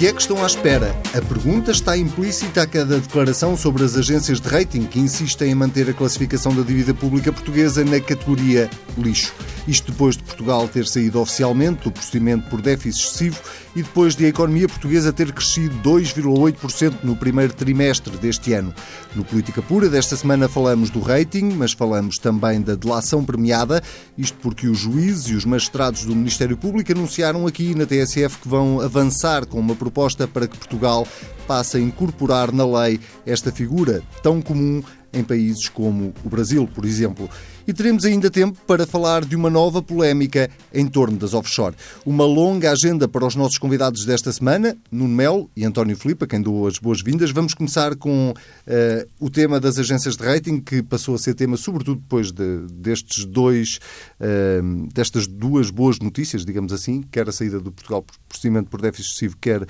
[0.00, 0.96] que é que estão à espera?
[1.12, 5.54] A pergunta está implícita a cada declaração sobre as agências de rating que insistem em
[5.54, 9.34] manter a classificação da dívida pública portuguesa na categoria lixo.
[9.68, 13.40] Isto depois de Portugal ter saído oficialmente do procedimento por déficit excessivo
[13.76, 18.74] e depois de a economia portuguesa ter crescido 2,8% no primeiro trimestre deste ano.
[19.14, 23.82] No Política Pura desta semana falamos do rating, mas falamos também da delação premiada,
[24.16, 28.48] isto porque os juízes e os magistrados do Ministério Público anunciaram aqui na TSF que
[28.48, 31.06] vão avançar com uma proposta para que Portugal
[31.46, 34.82] passe a incorporar na lei esta figura tão comum
[35.12, 37.28] em países como o Brasil, por exemplo.
[37.70, 41.76] E teremos ainda tempo para falar de uma nova polémica em torno das offshore.
[42.04, 46.26] Uma longa agenda para os nossos convidados desta semana, Nuno Melo e António Filipe, a
[46.26, 47.30] quem dou as boas-vindas.
[47.30, 51.56] Vamos começar com uh, o tema das agências de rating, que passou a ser tema
[51.56, 53.78] sobretudo depois de, destes dois,
[54.18, 58.82] uh, destas duas boas notícias, digamos assim, quer a saída do Portugal por procedimento por
[58.82, 59.66] déficit excessivo, quer uh,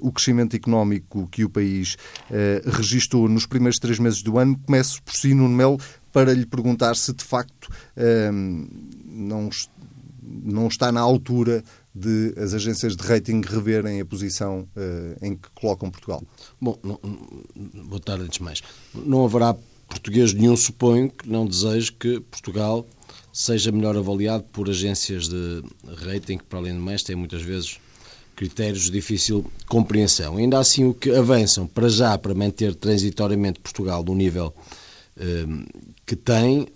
[0.00, 1.96] o crescimento económico que o país
[2.64, 4.58] registrou nos primeiros três meses do ano.
[4.66, 5.78] Começo por si, Nuno Melo,
[6.16, 7.70] para lhe perguntar se de facto
[8.32, 8.66] hum,
[9.04, 9.50] não,
[10.22, 11.62] não está na altura
[11.94, 16.22] de as agências de rating reverem a posição uh, em que colocam Portugal.
[16.58, 16.98] Bom, não,
[17.84, 18.62] boa tarde antes mais.
[18.94, 19.54] Não haverá
[19.86, 22.86] português nenhum, suponho, que não deseje que Portugal
[23.30, 25.62] seja melhor avaliado por agências de
[25.98, 27.78] rating, que para além de mais têm muitas vezes
[28.34, 30.38] critérios de difícil compreensão.
[30.38, 34.54] Ainda assim, o que avançam para já para manter transitoriamente Portugal no nível
[36.04, 36.66] que tem,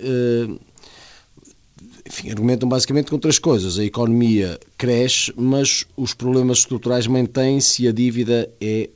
[2.06, 3.78] enfim, argumentam basicamente com três coisas.
[3.78, 8.90] A economia cresce, mas os problemas estruturais mantêm-se e a dívida é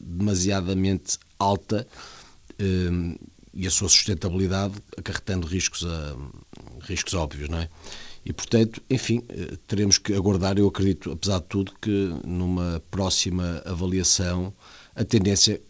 [0.00, 1.86] demasiadamente alta
[3.54, 6.16] e a sua sustentabilidade acarretando riscos, a,
[6.82, 7.68] riscos óbvios, não é?
[8.24, 9.20] E, portanto, enfim,
[9.66, 14.54] teremos que aguardar, eu acredito, apesar de tudo, que numa próxima avaliação
[14.94, 15.60] a tendência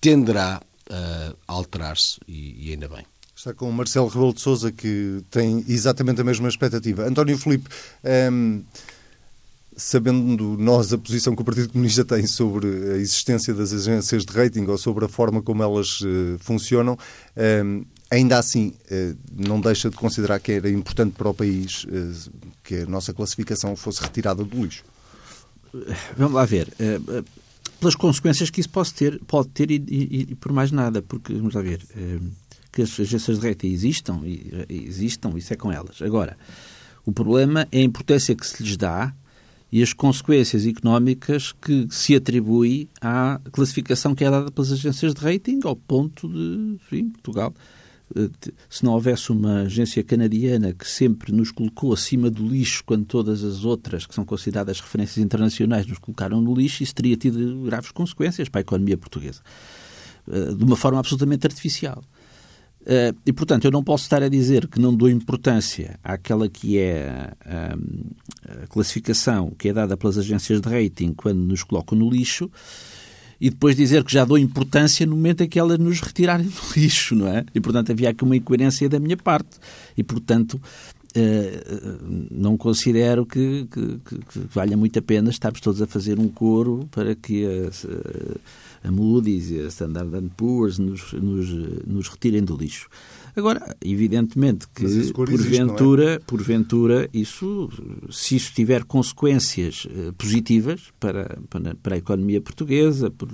[0.00, 3.04] tenderá uh, alterar-se e, e, ainda bem.
[3.34, 7.04] Está com o Marcelo Rebelo de Sousa, que tem exatamente a mesma expectativa.
[7.04, 7.68] António Filipe,
[8.02, 8.62] um, ehm,
[9.76, 14.32] sabendo nós a posição que o Partido Comunista tem sobre a existência das agências de
[14.32, 19.60] rating ou sobre a forma como elas uh, funcionam, um, ehm, ainda assim uh, não
[19.60, 22.30] deixa de considerar que era importante para o país uh,
[22.64, 24.82] que a nossa classificação fosse retirada do lixo.
[26.16, 26.72] Vamos lá ver
[27.80, 31.32] pelas consequências que isso pode ter, pode ter e, e, e por mais nada, porque,
[31.32, 32.18] vamos lá ver, eh,
[32.72, 36.02] que as agências de rating existam, e, existam, isso é com elas.
[36.02, 36.36] Agora,
[37.06, 39.14] o problema é a importância que se lhes dá
[39.70, 45.20] e as consequências económicas que se atribui à classificação que é dada pelas agências de
[45.20, 47.54] rating ao ponto de, enfim, Portugal
[48.68, 53.44] se não houvesse uma agência canadiana que sempre nos colocou acima do lixo quando todas
[53.44, 57.90] as outras, que são consideradas referências internacionais, nos colocaram no lixo, isso teria tido graves
[57.90, 59.40] consequências para a economia portuguesa.
[60.30, 62.02] Eh, de uma forma absolutamente artificial.
[62.86, 66.78] Eh, e, portanto, eu não posso estar a dizer que não dou importância àquela que
[66.78, 67.74] é a,
[68.62, 72.50] a classificação que é dada pelas agências de rating quando nos colocam no lixo,
[73.40, 76.60] e depois dizer que já dou importância no momento em que elas nos retirarem do
[76.76, 77.44] lixo, não é?
[77.54, 79.58] E, portanto, havia aqui uma incoerência da minha parte.
[79.96, 80.60] E, portanto,
[81.14, 81.62] eh,
[82.30, 86.88] não considero que, que, que, valha muito a pena estarmos todos a fazer um coro
[86.90, 91.48] para que a, a Moody's e a Standard Poor's nos, nos,
[91.86, 92.88] nos retirem do lixo.
[93.38, 95.12] Agora, evidentemente que é?
[95.12, 96.18] porventura, é?
[96.18, 97.70] porventura isso,
[98.10, 103.28] se isso tiver consequências uh, positivas para, para, para, a economia portuguesa, por,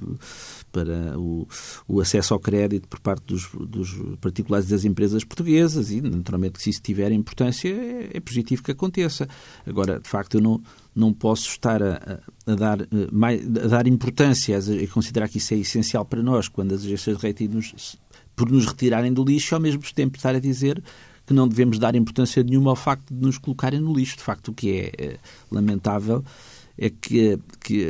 [0.70, 1.48] para o,
[1.88, 6.62] o, acesso ao crédito por parte dos, dos, particulares das empresas portuguesas e, naturalmente, que
[6.62, 9.26] se isso tiver importância, é, é positivo que aconteça.
[9.66, 10.62] Agora, de facto, eu não,
[10.94, 15.56] não posso estar a, a, dar, eh, a dar importância e considerar que isso é
[15.56, 17.96] essencial para nós quando as agências de rating nos
[18.34, 20.82] por nos retirarem do lixo, ao mesmo tempo estar a dizer
[21.26, 24.16] que não devemos dar importância nenhuma ao facto de nos colocarem no lixo.
[24.16, 25.16] De facto, o que é, é
[25.50, 26.24] lamentável
[26.76, 27.86] é que, que,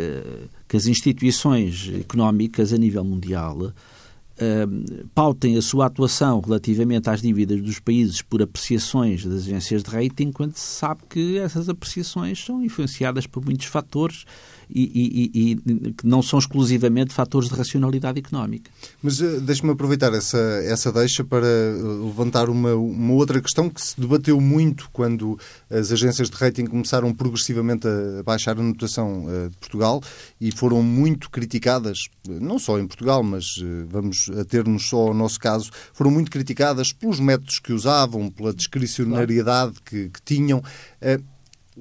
[0.69, 7.62] que, as instituições económicas a nível mundial uh, pautem a sua atuação relativamente às dívidas
[7.62, 12.62] dos países por apreciações das agências de rating, quando se sabe que essas apreciações são
[12.62, 14.25] influenciadas por muitos fatores
[14.70, 18.70] e, e, e, que não são exclusivamente fatores de racionalidade económica.
[19.02, 21.72] Mas uh, deixe-me aproveitar essa, essa deixa para eh,
[22.05, 25.38] levantar uma, uma outra questão que se debateu muito quando
[25.70, 30.02] as agências de rating começaram progressivamente a baixar a notação uh, de Portugal
[30.40, 35.14] e foram muito criticadas, não só em Portugal, mas uh, vamos a ter-nos só ao
[35.14, 39.84] nosso caso, foram muito criticadas pelos métodos que usavam, pela discricionariedade claro.
[39.84, 40.62] que, que tinham.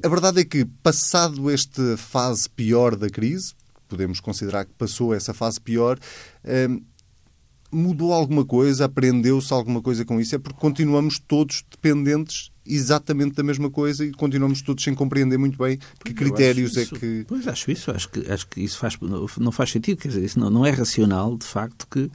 [0.01, 3.53] A verdade é que, passado esta fase pior da crise,
[3.87, 5.99] podemos considerar que passou essa fase pior.
[7.71, 8.85] Mudou alguma coisa?
[8.85, 10.35] Aprendeu-se alguma coisa com isso?
[10.35, 15.57] É porque continuamos todos dependentes exatamente da mesma coisa e continuamos todos sem compreender muito
[15.57, 17.25] bem que critérios é isso, é que.
[17.27, 18.97] Pois acho isso, acho que, acho que isso faz,
[19.37, 22.09] não faz sentido, quer dizer, isso não, não é racional, de facto, que,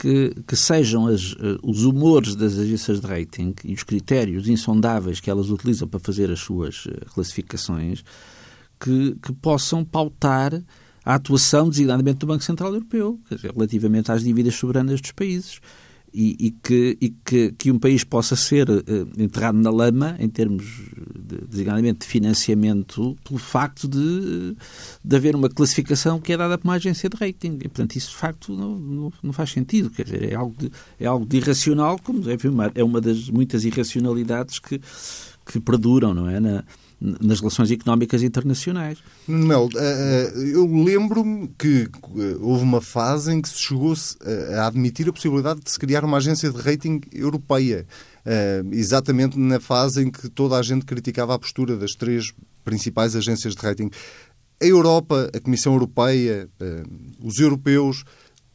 [0.00, 5.20] que, que sejam as, eh, os humores das agências de rating e os critérios insondáveis
[5.20, 8.02] que elas utilizam para fazer as suas eh, classificações
[8.80, 10.54] que, que possam pautar
[11.04, 15.60] a atuação designadamente do Banco Central Europeu, dizer, relativamente às dívidas soberanas dos países
[16.12, 18.82] e, e, que, e que, que, um país possa ser uh,
[19.16, 20.64] enterrado na lama em termos
[21.18, 24.56] de, designadamente de financiamento pelo facto de,
[25.04, 27.58] de haver uma classificação que é dada por uma agência de rating.
[27.60, 29.90] E, portanto, isso de facto não, não, não faz sentido.
[29.90, 33.28] Quer dizer, é algo de, é algo de irracional, como é uma, é uma das
[33.28, 34.80] muitas irracionalidades que,
[35.46, 36.40] que perduram não é?
[36.40, 36.64] Na,
[37.00, 38.98] nas relações económicas internacionais.
[39.26, 43.94] Mel, eh, eh, eu lembro-me que eh, houve uma fase em que se chegou
[44.56, 47.86] a admitir a possibilidade de se criar uma agência de rating europeia,
[48.70, 53.54] exatamente na fase em que toda a gente criticava a postura das três principais agências
[53.54, 53.90] de rating.
[54.60, 56.48] A Europa, a Comissão Europeia,
[57.22, 58.04] os europeus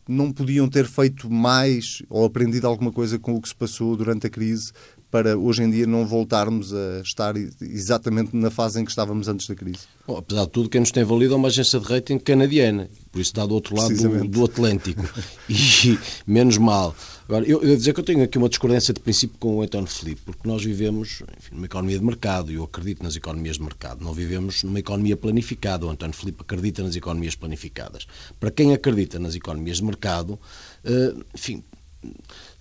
[0.08, 4.28] não podiam ter feito mais ou aprendido alguma coisa com o que se passou durante
[4.28, 4.72] a crise
[5.16, 9.48] para hoje em dia não voltarmos a estar exatamente na fase em que estávamos antes
[9.48, 9.88] da crise?
[10.06, 13.22] Bom, apesar de tudo, quem nos tem valido é uma agência de rating canadiana, por
[13.22, 15.02] isso está do outro lado do, do, Atlântico.
[15.48, 15.98] E
[16.28, 16.94] menos mal.
[17.30, 19.62] Agora, eu, eu devo dizer que eu tenho aqui uma discordância de princípio com o
[19.62, 23.56] António Filipe, porque nós vivemos enfim, numa economia de mercado, e eu acredito nas economias
[23.56, 24.04] de mercado.
[24.04, 25.86] Não vivemos numa economia planificada.
[25.86, 28.06] O António Filipe acredita nas economias planificadas.
[28.38, 30.38] Para quem acredita nas economias de mercado,
[30.84, 31.64] eh, enfim,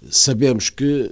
[0.08, 1.10] sabemos que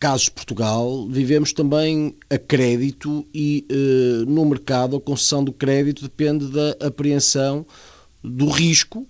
[0.00, 6.02] casos de Portugal, vivemos também a crédito e uh, no mercado a concessão do crédito
[6.02, 7.66] depende da apreensão
[8.24, 9.06] do risco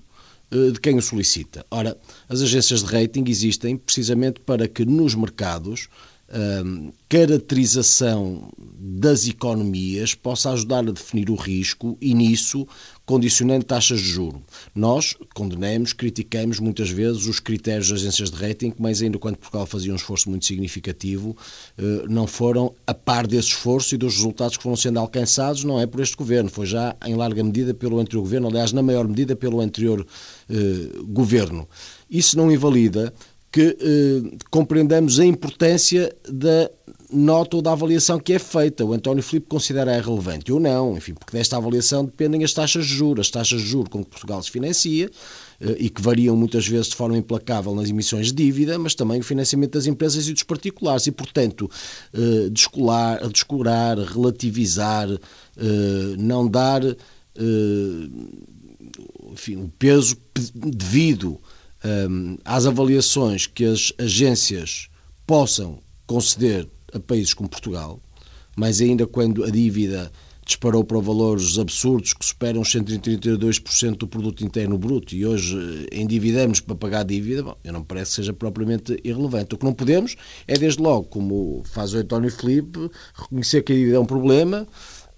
[0.53, 1.65] uh, de quem o solicita.
[1.71, 1.97] Ora,
[2.29, 5.89] as agências de rating existem precisamente para que nos mercados
[6.33, 12.67] um, caracterização das economias possa ajudar a definir o risco e, nisso,
[13.05, 14.41] condicionando taxas de juro.
[14.73, 19.67] Nós condenamos, criticamos muitas vezes os critérios das agências de rating, mas ainda quando Portugal
[19.67, 21.37] fazia um esforço muito significativo,
[21.77, 25.81] eh, não foram a par desse esforço e dos resultados que foram sendo alcançados, não
[25.81, 29.09] é por este governo, foi já em larga medida pelo anterior governo, aliás, na maior
[29.09, 30.07] medida pelo anterior
[30.49, 30.55] eh,
[31.09, 31.69] governo.
[32.09, 33.13] Isso não invalida
[33.53, 36.71] que eh, compreendamos a importância da
[37.13, 38.85] nota ou da avaliação que é feita.
[38.85, 40.51] O António Filipe considera relevante.
[40.51, 43.27] Eu não, enfim, porque desta avaliação dependem as taxas de juros.
[43.27, 45.11] As taxas de juros com que Portugal se financia
[45.61, 49.21] eh, e que variam muitas vezes de forma implacável nas emissões de dívida, mas também
[49.21, 51.07] o financiamento das empresas e dos particulares.
[51.07, 51.69] E, portanto,
[52.15, 58.09] eh, descolar, descurar, relativizar, eh, não dar eh,
[59.33, 60.17] enfim, o peso
[60.55, 61.41] devido
[61.85, 64.89] um, às avaliações que as agências
[65.27, 68.01] possam conceder a países como Portugal,
[68.57, 70.11] mas ainda quando a dívida
[70.45, 75.57] disparou para valores absurdos que superam os 132% do produto interno bruto e hoje
[75.93, 79.55] eh, endividamos para pagar a dívida, bom, eu não parece que seja propriamente irrelevante.
[79.55, 80.17] O que não podemos
[80.49, 84.67] é, desde logo, como faz o António Filipe, reconhecer que a dívida é um problema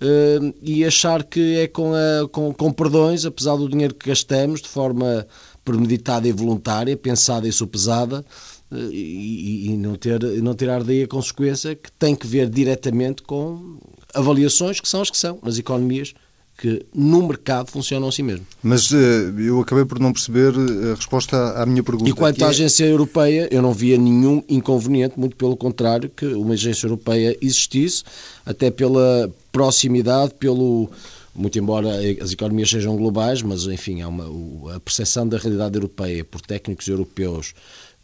[0.02, 4.60] uh, e achar que é com, a, com, com perdões, apesar do dinheiro que gastamos,
[4.60, 5.26] de forma
[5.64, 8.24] premeditada e voluntária, pensada e sopesada,
[8.70, 13.22] eh, e, e, não, ter, não tirar daí a consequência que tem que ver diretamente
[13.22, 13.78] com
[14.14, 16.14] avaliações que são as que são nas economias
[16.56, 18.46] que no mercado funcionam assim mesmo.
[18.62, 18.96] Mas uh,
[19.38, 22.08] eu acabei por não perceber eh, a resposta à minha pergunta.
[22.08, 22.50] E quanto à é...
[22.50, 28.04] agência europeia, eu não via nenhum inconveniente, muito pelo contrário, que uma agência europeia existisse,
[28.44, 30.90] até pela proximidade, pelo
[31.34, 31.88] muito embora
[32.22, 36.86] as economias sejam globais, mas enfim, há uma, a percepção da realidade europeia por técnicos
[36.88, 37.54] europeus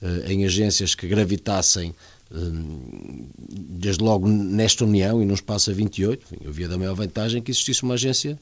[0.01, 1.95] eh, em agências que gravitassem
[2.33, 2.37] eh,
[3.49, 7.43] desde logo nesta União e num espaço a 28, enfim, eu via da maior vantagem
[7.43, 8.39] que existisse uma agência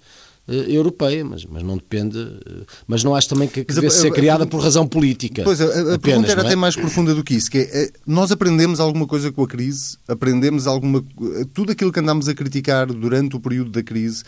[0.48, 2.18] europeia, mas, mas não depende.
[2.18, 5.42] Uh, mas não acho também que, que deve ser criada por razão política.
[5.42, 6.46] Pois, a, a apenas, pergunta era é?
[6.46, 9.98] até mais profunda do que isso, que é, nós aprendemos alguma coisa com a crise,
[10.06, 11.04] aprendemos alguma.
[11.52, 14.22] Tudo aquilo que andámos a criticar durante o período da crise,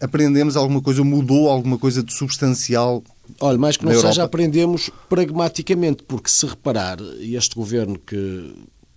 [0.00, 3.02] aprendemos alguma coisa, mudou alguma coisa de substancial
[3.40, 8.52] Olha, mais que não seja, aprendemos pragmaticamente, porque se reparar, este governo que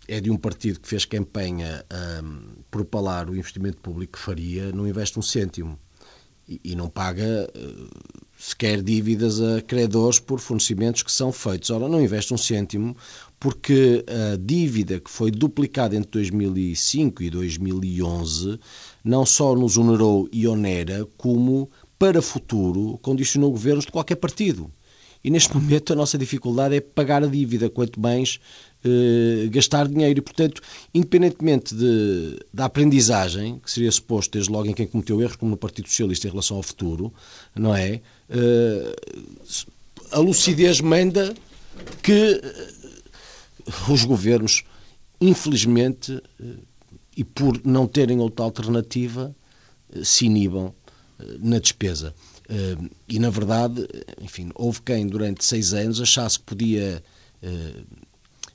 [0.07, 4.71] é de um partido que fez campanha a um, propalar o investimento público que faria,
[4.71, 5.79] não investe um cêntimo
[6.48, 7.90] e, não paga uh,
[8.38, 11.70] sequer dívidas a credores por fornecimentos que são feitos.
[11.70, 12.96] Ora, não investe um cêntimo
[13.40, 18.60] porque a dívida que foi duplicada entre 2005 e 2011
[19.04, 24.72] não só nos onerou e onera, como para futuro condicionou governos de qualquer partido.
[25.25, 28.39] E neste momento a nossa dificuldade é pagar a dívida, quanto mais
[28.84, 30.20] eh, gastar dinheiro.
[30.20, 30.62] E, portanto,
[30.94, 35.58] independentemente de, da aprendizagem, que seria suposto desde logo em quem cometeu erros, como no
[35.58, 37.12] Partido Socialista, em relação ao futuro,
[37.55, 38.01] não é?
[38.29, 38.96] Eh,
[40.12, 41.34] a lucidez manda
[42.03, 42.74] que eh,
[43.89, 44.63] os governos,
[45.20, 46.46] infelizmente, eh,
[47.17, 49.36] e por não terem outra alternativa,
[49.91, 50.72] eh, se inibam
[51.39, 52.13] na despesa.
[53.08, 53.88] E, na verdade,
[54.22, 57.04] enfim, houve quem durante seis anos achasse que podia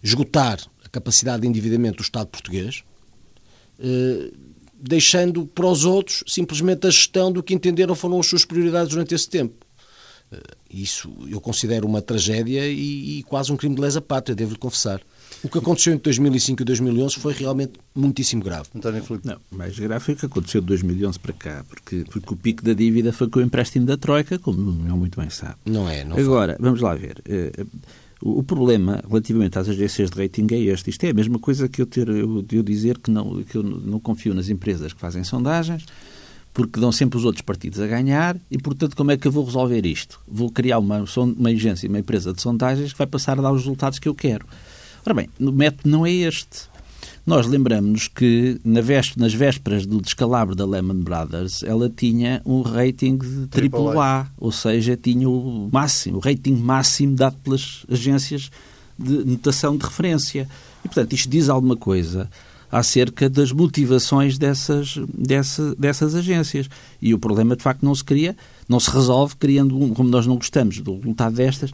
[0.02, 2.84] esgotar a capacidade de endividamento do Estado português,
[4.74, 9.14] deixando para os outros simplesmente a gestão do que entenderam foram as suas prioridades durante
[9.14, 9.66] esse tempo.
[10.72, 15.02] Isso eu considero uma tragédia e, e quase um crime de lesa pátria, devo-lhe confessar.
[15.42, 18.68] O que aconteceu entre 2005 e 2011 foi realmente muitíssimo grave.
[18.74, 19.26] António Filipe.
[19.26, 22.62] Não, mais grave foi o que aconteceu de 2011 para cá, porque, porque o pico
[22.62, 25.56] da dívida foi com o empréstimo da Troika, como não muito bem sabe.
[25.64, 26.64] Não é, não Agora, foi.
[26.64, 27.22] vamos lá ver.
[27.26, 27.66] Uh,
[28.22, 30.90] o problema relativamente às agências de rating é este.
[30.90, 33.62] Isto é a mesma coisa que eu, ter, eu, eu dizer que não, que eu
[33.62, 35.86] não confio nas empresas que fazem sondagens,
[36.52, 39.44] porque dão sempre os outros partidos a ganhar e, portanto, como é que eu vou
[39.44, 40.20] resolver isto?
[40.28, 43.62] Vou criar uma, uma agência, uma empresa de sondagens que vai passar a dar os
[43.62, 44.44] resultados que eu quero.
[45.04, 46.70] Ora bem, o método não é este.
[47.26, 48.80] Nós lembramos que na
[49.16, 54.96] nas vésperas do descalabro da Lehman Brothers, ela tinha um rating de AAA, ou seja,
[54.96, 58.50] tinha o máximo, o rating máximo dado pelas agências
[58.98, 60.48] de notação de referência.
[60.84, 62.28] E, portanto, isto diz alguma coisa
[62.70, 66.68] acerca das motivações dessas, dessa, dessas agências.
[67.02, 68.36] E o problema, de facto, não se cria,
[68.68, 71.72] não se resolve criando, um, como nós não gostamos do resultado destas,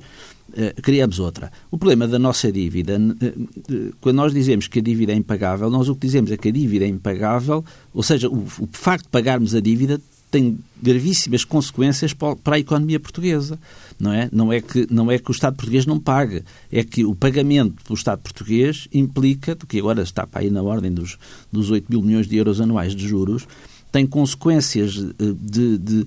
[0.83, 1.51] criamos outra.
[1.71, 5.71] O problema da nossa dívida, eh, eh, quando nós dizemos que a dívida é impagável,
[5.71, 9.11] nós o que dizemos é que a dívida é impagável, ou seja, o, facto de
[9.11, 10.01] pagarmos a dívida
[10.31, 13.59] tem gravíssimas consequências para a economia portuguesa.
[13.99, 14.29] Não é?
[14.33, 17.83] Não, é que, não é que o Estado português não pague, é que o pagamento
[17.89, 21.17] do Estado português implica, que agora está para aí na ordem dos,
[21.51, 23.47] dos 8 mil milhões de euros anuais de juros,
[23.97, 26.07] tem consequências de, de,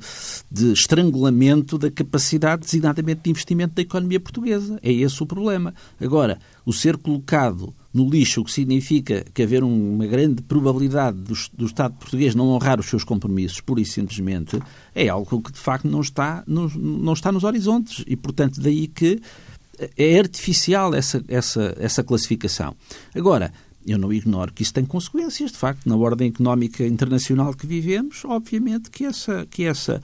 [0.52, 4.80] de, estrangulamento da capacidade, designadamente, de investimento da economia portuguesa.
[4.84, 5.74] É esse o problema.
[6.00, 11.34] Agora, o ser colocado no lixo, o que significa que haver uma grande probabilidade do,
[11.56, 14.60] do, Estado português não honrar os seus compromissos, pura e simplesmente,
[14.94, 18.04] é algo que de facto não está, não está nos horizontes.
[18.06, 19.20] E, portanto, daí que
[19.98, 22.76] é artificial essa, essa, essa classificação.
[23.16, 23.52] Agora,
[23.86, 28.24] eu não ignoro que isso tem consequências, de facto, na ordem económica internacional que vivemos,
[28.26, 30.02] obviamente que, essa, que essa,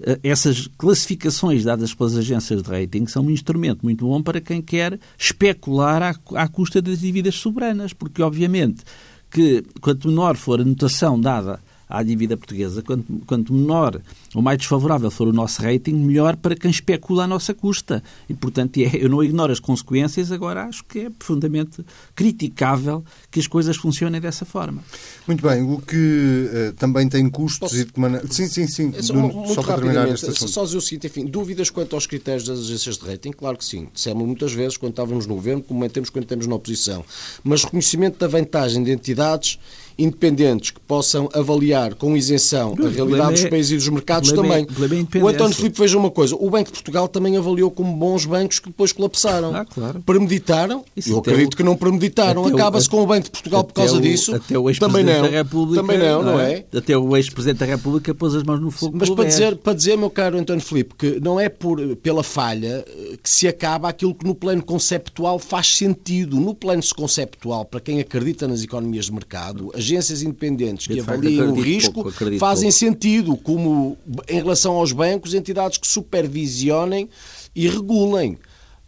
[0.00, 4.62] eh, essas classificações dadas pelas agências de rating são um instrumento muito bom para quem
[4.62, 8.82] quer especular à, à custa das dívidas soberanas, porque obviamente
[9.30, 12.82] que quanto menor for a notação dada à dívida portuguesa.
[12.82, 14.00] Quanto, quanto menor
[14.34, 18.02] ou mais desfavorável for o nosso rating, melhor para quem especula à nossa custa.
[18.28, 23.40] E, portanto, é, eu não ignoro as consequências, agora acho que é profundamente criticável que
[23.40, 24.82] as coisas funcionem dessa forma.
[25.26, 27.76] Muito bem, o que uh, também tem custos Posso...
[27.76, 28.26] e de que maneira...
[28.30, 28.92] Sim, sim, sim.
[28.94, 30.50] É só, Bruno, só para terminar este assunto.
[30.50, 33.32] Só dizer o seguinte, enfim, dúvidas quanto aos critérios das agências de rating?
[33.32, 33.88] Claro que sim.
[33.92, 37.04] Dissemos muitas vezes quando estávamos no governo, como mantemos quando estamos na oposição.
[37.42, 39.58] Mas reconhecimento da vantagem de entidades
[39.98, 44.66] independentes que possam avaliar com isenção a realidade dos é- países e dos mercados também.
[45.14, 48.24] É, o António Filipe veja uma coisa, o Banco de Portugal também avaliou como bons
[48.24, 49.54] bancos que depois colapsaram.
[49.54, 50.00] Ah, claro.
[50.00, 53.72] Premeditaram, Isso eu acredito o, que não premeditaram, acaba-se com o Banco de Portugal por
[53.72, 54.34] causa o, disso.
[54.34, 56.64] Até o também não, da República, também não, não é?
[56.72, 56.78] é?
[56.78, 58.96] Até o ex-presidente da República pôs as mãos no fogo.
[58.98, 62.84] Mas para dizer, para dizer, meu caro António Filipe, que não é por, pela falha
[62.86, 66.38] eh, que se acaba aquilo que no plano conceptual faz sentido.
[66.38, 71.54] No plano conceptual, para quem acredita nas economias de mercado, agências independentes que avaliem o
[71.54, 72.78] risco pouco, fazem pouco.
[72.78, 73.96] sentido, como
[74.28, 77.08] em relação aos bancos, entidades que supervisionem
[77.54, 78.38] e regulem.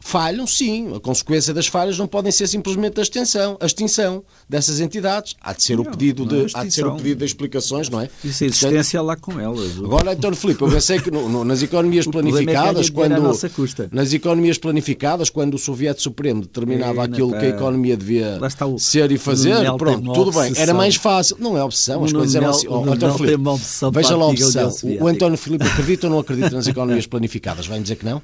[0.01, 0.95] Falham, sim.
[0.95, 5.37] A consequência das falhas não podem ser simplesmente a extinção, a extinção dessas entidades.
[5.41, 8.01] Há de ser, não, o, pedido de, há de ser o pedido de explicações, não
[8.01, 8.09] é?
[8.25, 9.79] Isso é existência lá com elas.
[9.79, 14.13] Agora, então, Filipe, eu pensei que no, no, nas economias é planificadas, é quando, nas
[14.13, 18.41] economias planificadas, quando o Soviético Supremo determinava é, aquilo que a economia devia
[18.79, 20.53] ser e fazer, pronto, tudo bem.
[20.57, 21.37] Era mais fácil.
[21.39, 22.67] Não é opção, as coisas eram assim.
[22.69, 23.43] Oh, António Filipe,
[23.93, 24.73] veja lá a opção.
[25.01, 27.67] O António Filipe acredita ou não acredita nas economias planificadas?
[27.67, 28.23] Vai-me dizer que não?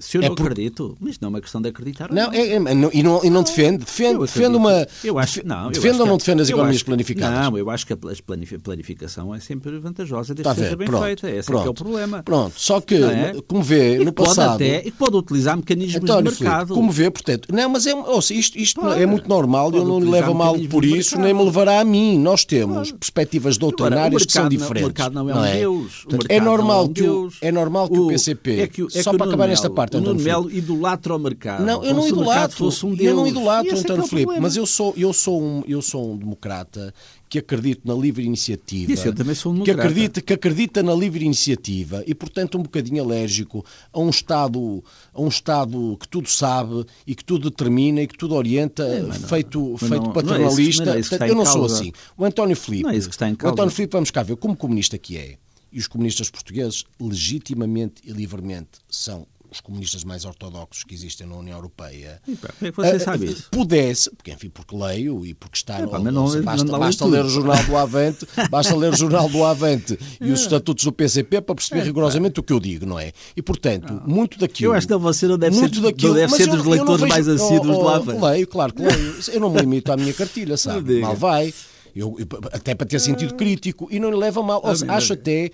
[0.00, 2.10] Se eu É não por- acredito, mas não é uma questão de acreditar.
[2.12, 3.84] Não, é- é- não- e, não, e não defende.
[3.84, 4.86] Defende, defende uma.
[5.04, 7.38] Eu acho, não, eu defende acho ou não defende as economias acho- planificadas?
[7.50, 10.76] Não, eu acho que a pla- a planificação é sempre vantajosa desde a que seja
[10.76, 11.30] bem pronto, feita.
[11.30, 11.84] Esse é que é o pronto.
[11.84, 12.22] problema.
[12.22, 13.34] Pronto, só que, é?
[13.46, 14.54] como vê, E no passado.
[14.54, 16.66] até, e pode utilizar mecanismos António de mercado.
[16.68, 19.00] Filipe, como vê, portanto, não, mas é, ouça, isto, isto Claro.
[19.00, 22.18] é muito normal, eu não lhe levo mal por isso, nem me levará a mim.
[22.18, 24.82] Nós temos perspectivas doutrinárias que são diferentes.
[24.82, 25.66] o mercado não é.
[25.68, 27.34] O mercado é não é normal um que o, Deus.
[27.42, 30.24] é normal que o, PCP, é é só para acabar nesta parte, o António Nuno
[30.24, 31.64] Melo idolatra o mercado.
[31.64, 32.56] não, eu não o idolatro.
[32.56, 34.94] fosse um eu não idolatro, E esse é é António o Filipe, mas eu sou,
[34.96, 36.94] eu, sou um, eu sou um democrata
[37.28, 38.92] que acredito na livre iniciativa.
[38.92, 39.88] Isso, eu também sou um que democrata.
[39.88, 44.82] acredita, que acredita na livre iniciativa e, portanto, um bocadinho alérgico a um Estado,
[45.14, 49.20] a um Estado que tudo sabe e que tudo determina e que tudo orienta, mas
[49.20, 50.84] não- feito, feito não- paternalista.
[50.84, 51.74] não é isso- não é Portanto, eu não sou causa.
[51.76, 51.92] assim.
[52.18, 53.52] O António Filipe, Não é isso que está em o causa.
[53.52, 55.36] António Filipe, vamos cá ver, como comunista que é,
[55.72, 61.34] e os comunistas portugueses, legitimamente e livremente, são os comunistas mais ortodoxos que existem na
[61.36, 62.20] União Europeia.
[62.28, 63.48] E pá, é que você Ah, sabe isso?
[63.50, 67.04] Pudesse, porque enfim, porque leio e porque está É, no, pá, não- basta, não basta
[67.06, 70.92] ler o jornal do Avante, basta ler o jornal do Avante e os estatutos do
[70.92, 73.12] PCP para perceber rigorosamente o que eu digo, não é?
[73.36, 74.72] E portanto, muito daquilo.
[74.72, 76.70] Eu acho que você não deve ser- muito não deve mas ser eu- dos não
[76.72, 78.20] leitores vejo- mais assíduos oh, do oh, Avante.
[78.24, 79.16] Leio, claro que leio.
[79.32, 81.00] Eu não me limito à minha cartilha, Não sabe?
[81.00, 81.52] Mal vai.
[81.94, 84.60] Eu, eu- até para ter sentido crítico e não lhe leva mal.
[84.64, 85.50] Ah, bem, acho até,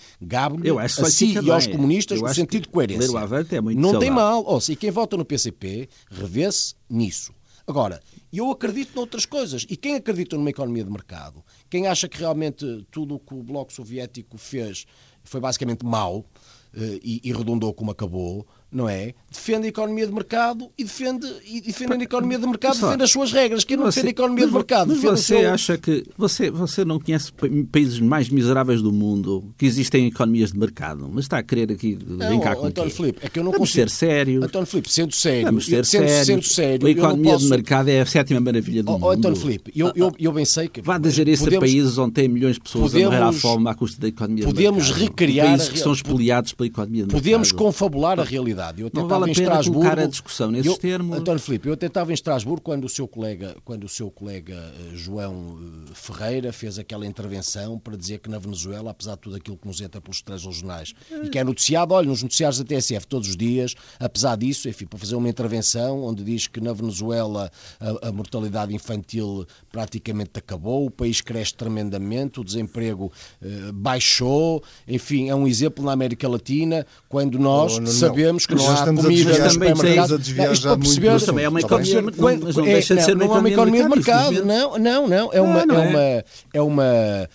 [0.98, 1.74] que a si e aos bem.
[1.76, 3.06] comunistas o sentido de coerência.
[3.56, 4.14] é muito Não tem saudável.
[4.14, 4.44] mal.
[4.44, 7.32] Ou seja, quem vota no PCP revê-se nisso.
[7.66, 8.00] Agora,
[8.32, 9.66] eu acredito noutras coisas.
[9.68, 13.42] E quem acredita numa economia de mercado, quem acha que realmente tudo o que o
[13.42, 14.86] Bloco Soviético fez
[15.24, 16.24] foi basicamente mau
[16.72, 19.14] eh, e, e redundou como acabou, não é?
[19.30, 23.04] Defende a economia de mercado e defende, e defende a economia de mercado, Só- defende
[23.04, 23.64] as suas regras.
[23.64, 25.52] Quem não defende a economia mas de mercado, Mas você seu...
[25.52, 26.04] acha que.
[26.16, 31.08] Você, você não conhece pa- países mais miseráveis do mundo que existem economias de mercado,
[31.12, 32.90] mas está a querer aqui Não, brincar com António?
[32.90, 33.88] Filipe, é que eu não Vamos consigo.
[33.88, 34.44] ser sérios.
[34.44, 36.26] António Filipe, sendo sério, Vamos ser sendo, sérios.
[36.26, 37.44] sendo sério, a economia posso...
[37.44, 39.10] de mercado é a sétima maravilha do Oh, mundo.
[39.10, 40.80] António Filipe, eu, eu, eu bem sei que...
[40.82, 43.32] Vá dizer isso podemos- a países onde tem milhões de pessoas podemos- a morrer à
[43.32, 45.02] fome à custa da economia de podemos mercado.
[45.02, 47.64] recriar Países que são espoliados pela economia de Podemos mercado.
[47.66, 48.55] confabular a realidade.
[48.78, 49.80] Eu até Não vale estava a em pena Estrasburgo.
[49.80, 51.18] colocar a discussão nesses eu, termos.
[51.18, 54.54] António Filipe, eu até estava em Estrasburgo quando o seu colega, quando o seu colega
[54.54, 59.36] eh, João eh, Ferreira fez aquela intervenção para dizer que na Venezuela, apesar de tudo
[59.36, 62.64] aquilo que nos entra pelos três jornais e que é noticiado, olha, nos noticiários da
[62.64, 66.72] TSF todos os dias, apesar disso, enfim, para fazer uma intervenção onde diz que na
[66.72, 67.50] Venezuela
[67.80, 75.28] a, a mortalidade infantil praticamente acabou, o país cresce tremendamente, o desemprego eh, baixou, enfim,
[75.28, 77.86] é um exemplo na América Latina, quando nós Oh, não.
[77.90, 81.24] sabemos que não já há estamos a comida também a desviar já muito perceber- Mas
[81.24, 83.82] também é uma economia, mas não é, deixa de ser não, não é uma economia
[83.82, 85.30] de mercado, não, não, não.
[85.32, 85.88] É uma, não é é?
[85.88, 87.28] uma, é uma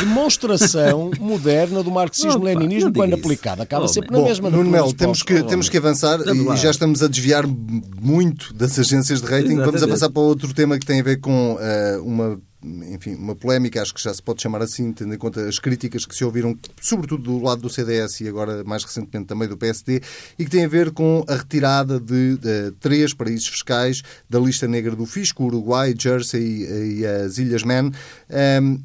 [0.00, 3.20] demonstração moderna do marxismo-leninismo quando isso.
[3.20, 3.62] aplicado.
[3.62, 4.50] Acaba Oh, sempre na mesma.
[4.50, 9.20] Nuno que temos que, temos que avançar e já estamos a desviar muito das agências
[9.20, 9.56] de rating.
[9.56, 9.90] Vamos a Exatamente.
[9.90, 13.94] passar para outro tema que tem a ver com eh, uma, enfim, uma polémica, acho
[13.94, 17.22] que já se pode chamar assim, tendo em conta as críticas que se ouviram, sobretudo
[17.22, 20.02] do lado do CDS e agora mais recentemente também do PSD,
[20.38, 24.66] e que tem a ver com a retirada de, eh, três paraísos fiscais da lista
[24.66, 27.92] negra do fisco, Uruguai, Jersey e, e as Ilhas Man.
[28.28, 28.78] Ehm,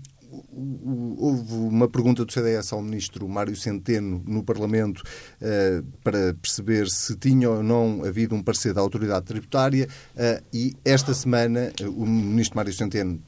[1.18, 5.04] houve uma pergunta do CDS ao ministro Mário Centeno no Parlamento
[5.42, 10.74] eh, para perceber se tinha ou não havido um parecer da autoridade tributária eh, e
[10.84, 13.22] esta semana eh, o ministro Mário Centeno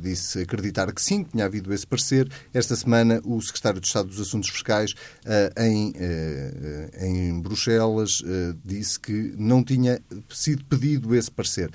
[0.00, 2.28] disse acreditar que sim, que tinha havido esse parecer.
[2.52, 4.94] Esta semana o secretário de Estado dos Assuntos Fiscais
[5.56, 5.92] em,
[7.00, 8.22] em Bruxelas
[8.64, 11.70] disse que não tinha sido pedido esse parecer.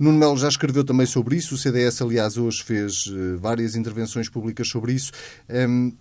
[0.00, 1.54] Nuno Melo já escreveu também sobre isso.
[1.54, 5.12] O CDS, aliás, hoje fez eh, várias intervenções públicas sobre isso.
[5.46, 5.92] Ehm,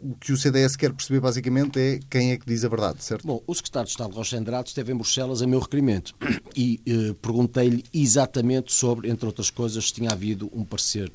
[0.00, 3.26] o que o CDS quer perceber, basicamente, é quem é que diz a verdade, certo?
[3.26, 6.14] Bom, o secretário de Estado Rocha Andrade esteve em Bruxelas a meu requerimento
[6.54, 11.10] e eh, perguntei-lhe exatamente sobre, entre outras coisas, se tinha havido um parecer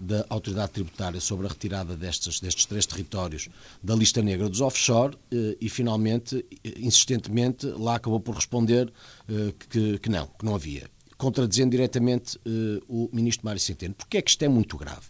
[0.00, 3.48] da autoridade tributária sobre a retirada destes, destes três territórios
[3.82, 8.92] da lista negra dos offshore eh, e, finalmente, eh, insistentemente, lá acabou por responder
[9.28, 13.94] eh, que, que não, que não havia, contradizendo diretamente eh, o ministro Mário Centeno.
[13.94, 15.06] Porquê é que isto é muito grave?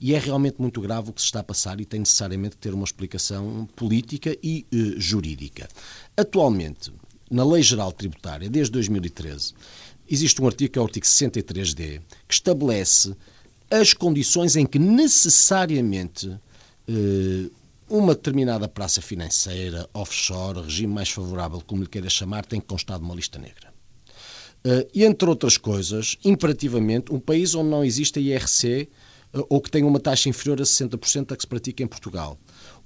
[0.00, 2.62] E é realmente muito grave o que se está a passar e tem necessariamente que
[2.62, 5.68] ter uma explicação política e eh, jurídica.
[6.16, 6.92] Atualmente,
[7.30, 9.54] na Lei Geral Tributária, desde 2013,
[10.10, 13.14] existe um artigo que é o artigo 63D, que estabelece
[13.70, 16.36] as condições em que necessariamente
[16.88, 17.48] eh,
[17.88, 22.98] uma determinada praça financeira, offshore, regime mais favorável, como lhe queira chamar, tem que constar
[22.98, 23.73] de uma lista negra.
[24.66, 28.88] Uh, e, entre outras coisas, imperativamente, um país onde não existe a IRC
[29.34, 32.38] uh, ou que tenha uma taxa inferior a 60% da que se pratica em Portugal,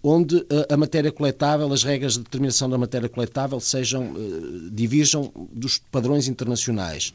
[0.03, 4.13] onde a, a matéria coletável, as regras de determinação da matéria coletável sejam,
[4.73, 7.13] divirjam dos padrões internacionais.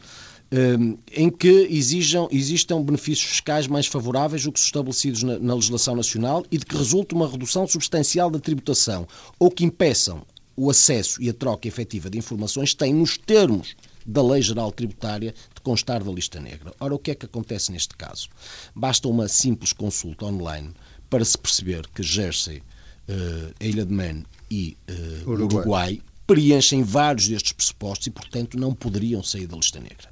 [1.12, 5.94] em que exijam, existam benefícios fiscais mais favoráveis do que os estabelecidos na, na legislação
[5.94, 9.06] nacional e de que resulte uma redução substancial da tributação,
[9.38, 14.22] ou que impeçam o acesso e a troca efetiva de informações, têm nos termos da
[14.22, 16.74] Lei Geral Tributária de constar da lista negra.
[16.80, 18.30] Ora, o que é que acontece neste caso?
[18.76, 20.74] Basta uma simples consulta online
[21.10, 25.60] para se perceber que Jersey, uh, Ilha de Man e uh, Uruguai.
[25.60, 30.12] Uruguai preenchem vários destes pressupostos e, portanto, não poderiam sair da lista negra.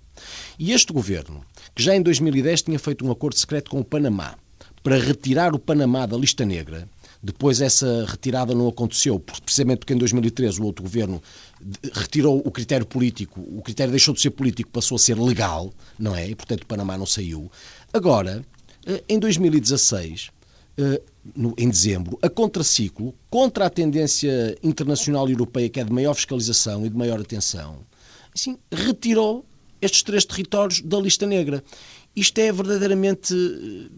[0.59, 4.35] E este governo, que já em 2010 tinha feito um acordo secreto com o Panamá
[4.83, 6.87] para retirar o Panamá da lista negra,
[7.23, 11.21] depois essa retirada não aconteceu, precisamente porque em 2013 o outro governo
[11.93, 16.15] retirou o critério político, o critério deixou de ser político, passou a ser legal, não
[16.15, 16.29] é?
[16.29, 17.51] E, portanto, o Panamá não saiu.
[17.93, 18.45] Agora,
[18.85, 20.29] eh, em 2016,
[20.77, 21.01] eh,
[21.57, 26.85] em dezembro, a contraciclo, contra a tendência internacional e europeia, que é de maior fiscalização
[26.85, 27.79] e de maior atenção,
[28.33, 29.45] assim, retirou
[29.81, 31.63] estes três territórios da lista negra.
[32.15, 33.89] Isto é verdadeiramente eh,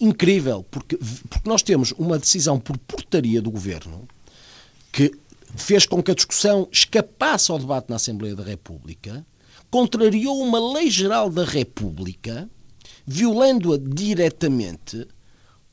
[0.00, 0.98] incrível, porque,
[1.28, 4.06] porque nós temos uma decisão por portaria do governo
[4.92, 5.12] que
[5.56, 9.26] fez com que a discussão escapasse ao debate na Assembleia da República,
[9.70, 12.48] contrariou uma lei geral da República,
[13.06, 15.06] violando-a diretamente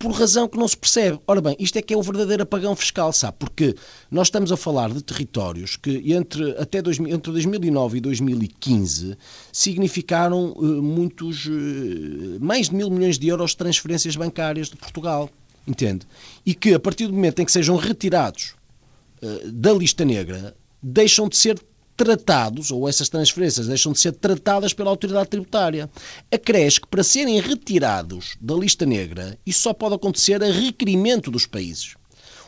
[0.04, 1.20] por razão que não se percebe.
[1.26, 3.38] Ora bem, isto é que é o verdadeiro apagão fiscal, sabe?
[3.40, 3.74] Porque
[4.12, 9.18] nós estamos a falar de territórios que entre, até entre 2009 e 2015
[9.52, 15.30] significaram uh, muitos, uh, mais de mil milhões de euros de transferências bancárias de Portugal,
[15.66, 16.06] entende?
[16.46, 18.56] E que a partir do momento em que sejam retirados
[19.46, 21.60] da lista negra, deixam de ser
[21.96, 25.90] tratados, ou essas transferências deixam de ser tratadas pela autoridade tributária.
[26.32, 31.46] Acresce que para serem retirados da lista negra, isso só pode acontecer a requerimento dos
[31.46, 31.96] países.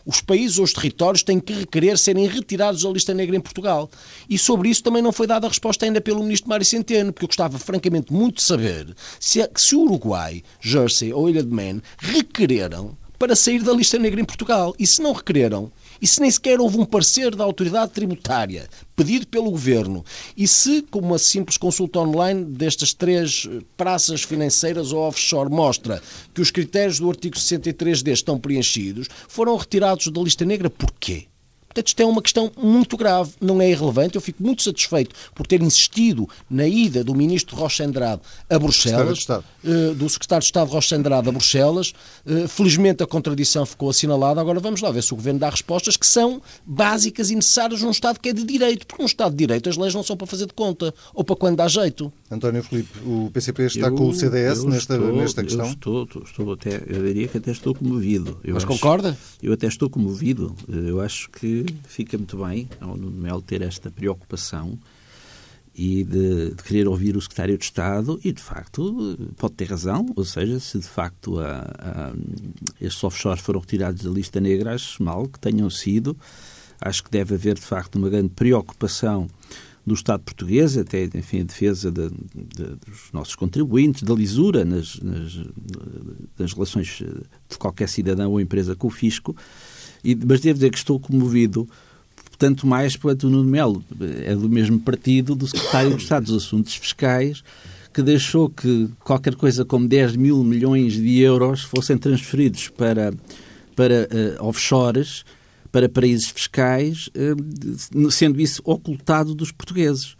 [0.06, 3.90] Os países ou os territórios têm que requerer serem retirados da lista negra em Portugal.
[4.30, 7.30] E sobre isso também não foi dada resposta ainda pelo ministro Mário Centeno, porque eu
[7.30, 12.96] gostava francamente muito de saber se, se o Uruguai, Jersey ou Ilha de Man requereram
[13.18, 14.76] para sair da lista negra em Portugal.
[14.78, 19.28] E se não requereram, e se nem sequer houve um parecer da autoridade tributária pedido
[19.28, 20.06] pelo governo,
[20.38, 26.02] e se, como uma simples consulta online destas três eh, praças financeiras ou offshore mostra
[26.34, 31.28] que os critérios do artigo 63D estão preenchidos, foram retirados da lista negra, porquê?
[31.76, 34.16] Portanto, isto é uma questão muito grave, não é irrelevante.
[34.16, 39.28] Eu fico muito satisfeito por ter insistido na ida do ministro Rocha Andrade a Bruxelas,
[39.28, 41.92] uh, do secretário de Estado Rocha Andrade a Bruxelas.
[42.26, 44.40] Uh, felizmente a contradição ficou assinalada.
[44.40, 47.92] Agora vamos lá ver se o Governo dá respostas que são básicas e necessárias num
[47.92, 50.28] Estado que é de direito, porque num Estado de direito as leis não são para
[50.28, 52.12] fazer de conta ou para quando dá jeito.
[52.32, 55.66] António Filipe, o PCP está eu, com o CDS nesta, estou, nesta questão?
[55.66, 58.40] Eu estou, estou até, eu diria que até estou comovido.
[58.46, 59.18] Eu Mas acho, concorda?
[59.44, 60.56] Eu até estou comovido.
[60.70, 64.78] Eu acho que fica muito bem ao Nuno Melo ter esta preocupação
[65.76, 70.06] e de, de, querer ouvir o secretário de Estado e, de facto, pode ter razão,
[70.16, 72.14] ou seja, se de facto a, a,
[72.80, 76.16] estes offshores foram retirados da lista negra, acho mal que tenham sido.
[76.80, 79.28] Acho que deve haver, de facto, uma grande preocupação
[79.86, 85.00] do Estado português, até, enfim, a defesa de, de, dos nossos contribuintes, da lisura nas,
[85.00, 85.40] nas,
[86.38, 87.04] nas relações
[87.50, 89.36] de qualquer cidadão ou empresa com o fisco,
[90.06, 91.68] e, mas devo dizer que estou comovido
[92.38, 93.84] tanto mais quanto o Nuno Melo
[94.24, 97.44] é do mesmo partido do secretário de Estado dos Assuntos Fiscais,
[97.94, 103.14] que deixou que qualquer coisa como 10 mil milhões de euros fossem transferidos para,
[103.76, 104.08] para
[104.40, 105.24] uh, offshores,
[105.72, 110.16] para paraísos fiscais, uh, sendo isso ocultado dos portugueses.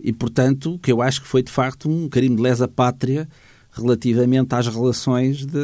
[0.00, 3.28] E, portanto, que eu acho que foi de facto um carinho de lesa pátria
[3.74, 5.58] relativamente às relações de,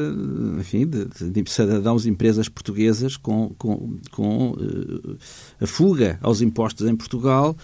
[0.59, 5.17] enfim, de, de cidadãos e empresas portuguesas com, com, com uh,
[5.61, 7.57] a fuga aos impostos em Portugal,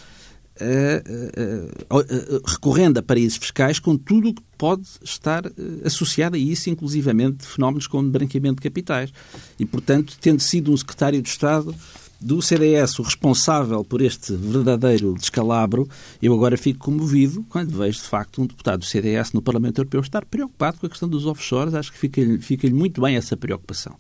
[0.61, 5.43] uh, uh, recorrendo a paraísos fiscais com tudo o que pode estar
[5.85, 9.13] associado a isso, inclusivamente fenómenos como branqueamento de capitais.
[9.59, 11.75] E, portanto, tendo sido um secretário de Estado
[12.21, 15.89] do CDS, o responsável por este verdadeiro descalabro,
[16.21, 20.01] eu agora fico comovido quando vejo, de facto, um deputado do CDS no Parlamento Europeu
[20.01, 21.75] estar preocupado com a questão dos offshores.
[21.75, 23.97] Acho que fica-lhe fica muito bem essa preocupação.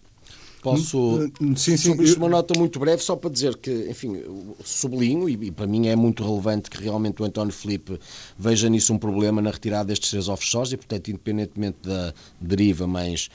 [0.67, 4.21] Posso, hum, hum, sim, sim, sobre uma nota muito breve, só para dizer que, enfim,
[4.65, 8.01] sublinho, e, e, para mim é muito relevante que realmente o António Filipe
[8.37, 13.29] veja nisso um problema na retirada destes três offshores e, portanto, independentemente da deriva mais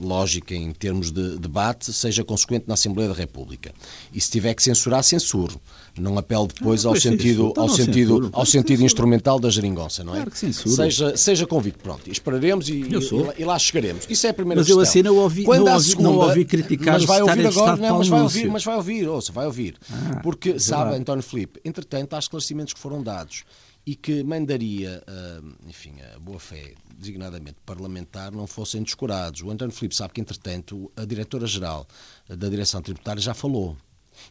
[0.00, 3.72] lógica em termos de debate, seja consequente na Assembleia da República.
[4.12, 5.60] E se tiver que censurar, censuro.
[5.98, 10.12] Não apelo depois Ah, ao sentido, ao Então sentido, ao sentido instrumental da geringonça, não
[10.12, 10.16] é?
[10.16, 10.74] Claro que censuro.
[10.74, 12.02] Seja, seja convicto, pronto.
[12.08, 14.04] E esperaremos e, Eu e- e lá- chegaremos.
[14.10, 14.90] Isso é a primeira Mas eu questão.
[14.90, 17.98] assim não ouvi- Quando não ouvi- segunda, não ouvi criticar mas vai ouvir agora, não,
[17.98, 19.76] mas vai ouvir, mas vai ouvir, ouça, vai ouvir.
[19.90, 20.96] Ah, Porque, é sabe.
[20.96, 23.44] António Filipe, entretanto, há esclarecimentos que foram dados
[23.86, 29.42] e que mandaria, ah, enfim, a boa-fé, designadamente parlamentar, não fossem descurados.
[29.42, 31.86] O António Filipe sabe que, entretanto, a diretora-geral
[32.28, 33.76] da Direção Tributária já falou.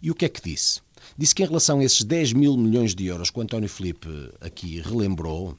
[0.01, 0.81] E o que é que disse?
[1.17, 4.09] Disse que em relação a esses 10 mil milhões de euros que o António Filipe
[4.41, 5.55] aqui relembrou,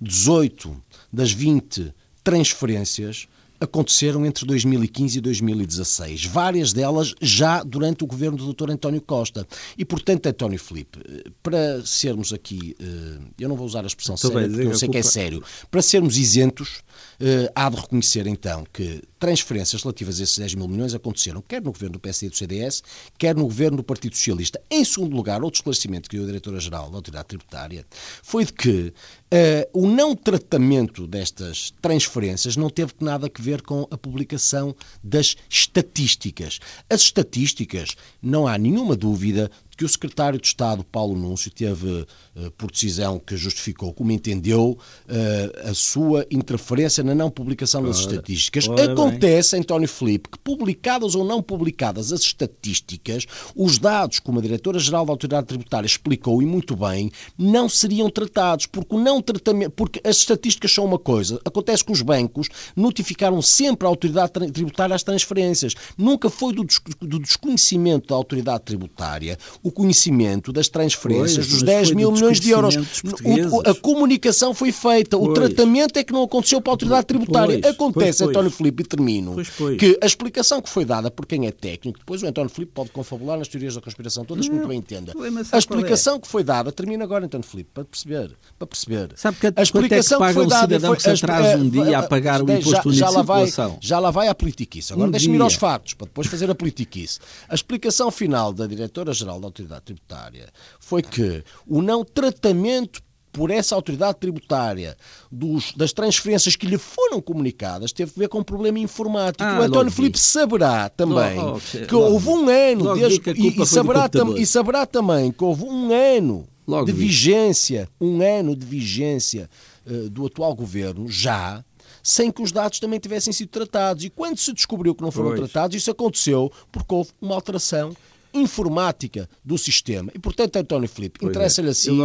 [0.00, 0.82] 18
[1.12, 3.28] das 20 transferências
[3.60, 6.24] aconteceram entre 2015 e 2016.
[6.26, 8.70] Várias delas já durante o governo do Dr.
[8.70, 9.46] António Costa.
[9.76, 14.14] E, portanto, António Filipe, eh, para sermos aqui, eh, eu não vou usar a expressão
[14.14, 16.82] Estou séria, bem porque eu sei a que é culpa- sério, para sermos isentos,
[17.20, 21.62] eh, há de reconhecer então que transferências relativas a esses 10 mil milhões aconteceram quer
[21.62, 22.82] no governo do PSD e do CDS,
[23.18, 24.60] quer no governo do Partido Socialista.
[24.70, 27.86] Em segundo lugar, outro esclarecimento que deu a Diretora-Geral da Autoridade Tributária
[28.22, 28.92] foi de que
[29.30, 35.36] eh, o não tratamento destas transferências não teve nada a ver com a publicação das
[35.48, 36.60] estatísticas.
[36.88, 42.50] As estatísticas, não há nenhuma dúvida que o secretário de Estado, Paulo Núncio, teve, eh,
[42.56, 48.66] por decisão que justificou, como entendeu, eh, a sua interferência na não publicação das estatísticas.
[48.68, 48.92] ora bem.
[48.92, 55.04] Acontece, António Filipe, que publicadas ou não publicadas as estatísticas, os dados, como a Diretora-Geral
[55.06, 60.00] da Autoridade Tributária explicou e muito bem, não seriam tratados, porque o não tratamento, porque
[60.04, 61.40] as estatísticas são uma coisa.
[61.44, 65.74] Acontece que os bancos notificaram sempre a Autoridade Tri- Tributária as transferências.
[65.98, 71.62] Nunca foi do, des- do desconhecimento da Autoridade Tributária o conhecimento das transferências Pois, dos
[71.62, 72.76] mas 10 foi mil milhões de euros.
[72.76, 75.34] O- o- a comunicação foi feita, o Pois.
[75.34, 77.58] tratamento é que não aconteceu para a Autoridade Tributária.
[77.60, 78.24] Pois, Acontece.
[78.24, 79.36] António Filipe, e termino,
[79.78, 82.90] que a explicação que foi dada por quem é técnico, depois o António Filipe pode
[82.90, 85.12] confabular nas teorias da conspiração todas, que muito bem entenda.
[85.52, 85.58] A é?
[85.58, 88.30] explicação que foi dada, termina agora, António Filipe, para perceber.
[88.58, 89.10] Para perceber.
[89.16, 91.56] Sabe que- a quanto é que explicação paga foi dada cidadão foi- que se atrasa
[91.56, 94.34] um dia a pagar o já- imposto já, de lá vai, já lá vai a
[94.34, 94.92] politiquice.
[94.92, 97.18] Agora Um deixa-me ir aos factos, para depois fazer a politiquice.
[97.48, 103.00] A explicação final da Diretora-Geral da Autoridade Tributária foi que o não tratamento
[103.32, 104.96] por essa autoridade tributária
[105.30, 109.44] dos- das transferências que lhe foram comunicadas teve a ver com um problema informático.
[109.44, 109.92] Ah, o António.
[109.92, 114.46] Filipe saberá também Logo- que logo houve um ano desde e- e, saberá tam- e
[114.46, 117.06] saberá também que houve um ano Logo de vi.
[117.06, 119.50] vigência, um ano de vigência
[119.86, 121.62] eh, do atual governo já
[122.02, 124.02] sem que os dados também tivessem sido tratados.
[124.04, 125.40] E quando se descobriu que não foram Pois.
[125.40, 127.94] tratados, isso aconteceu porque houve uma alteração
[128.40, 130.10] informática do sistema.
[130.14, 131.28] E, portanto, António Filipe, é.
[131.28, 131.96] interessa-lhe assim,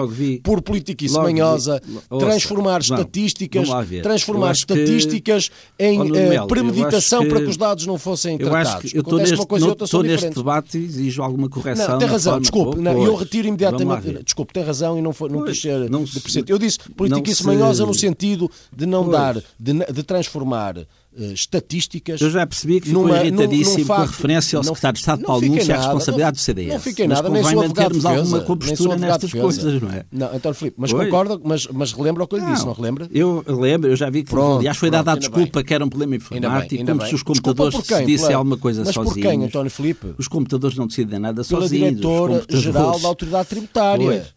[0.43, 1.81] por politiquice vi- manhosa,
[2.19, 3.67] transformar estatísticas.
[3.67, 7.97] Eu transformar que- estatísticas em eh, Melo, eu premeditação que- para que os dados não
[7.97, 8.69] fossem Eu tratados.
[8.69, 10.77] acho que eu estou Acontece neste, uma coisa e no- outra são estou neste debate
[10.77, 11.87] e exijo alguma correção.
[11.89, 14.23] Não, tem razão, desculpe, não, Pois, eu retiro imediatamente.
[14.23, 16.43] Desculpe, tem razão e não, foi, não Pois, quis ser não se-.
[16.47, 19.11] Eu disse politiquice não se- manhosa no sentido de não Pois.
[19.17, 20.75] dar, de, de transformar
[21.17, 22.21] eh, estatísticas.
[22.21, 24.93] Eu já percebi que ficou numa- num- irritadíssimo num com a facto- referência ao secretário
[24.93, 26.73] de Estado Paulo Núncio e à responsabilidade não- do CDS.
[26.73, 29.41] Não fiquei Mas nada, nem convém mantermos defesa, alguma compostura nestas de defesa.
[29.43, 30.05] coisas, não é?
[30.11, 31.05] Não, António Filipe, mas Pois.
[31.05, 33.09] concorda, mas, mas relembra o que eu lhe disse, não relembra?
[33.11, 35.63] Eu lembro, eu já vi que Pronto, aliás foi pronto, dada a desculpa bem.
[35.65, 37.09] que era um problema Ainda bem, informático, ainda como bem.
[37.09, 39.13] se os computadores decidissem alguma coisa mas sozinhos.
[39.15, 40.13] por quem, António Filipe?
[40.17, 41.89] Os computadores não decidem nada Pela sozinhos.
[41.89, 43.01] Diretora-Geral computadores.
[43.01, 44.27] da Autoridade Tributária,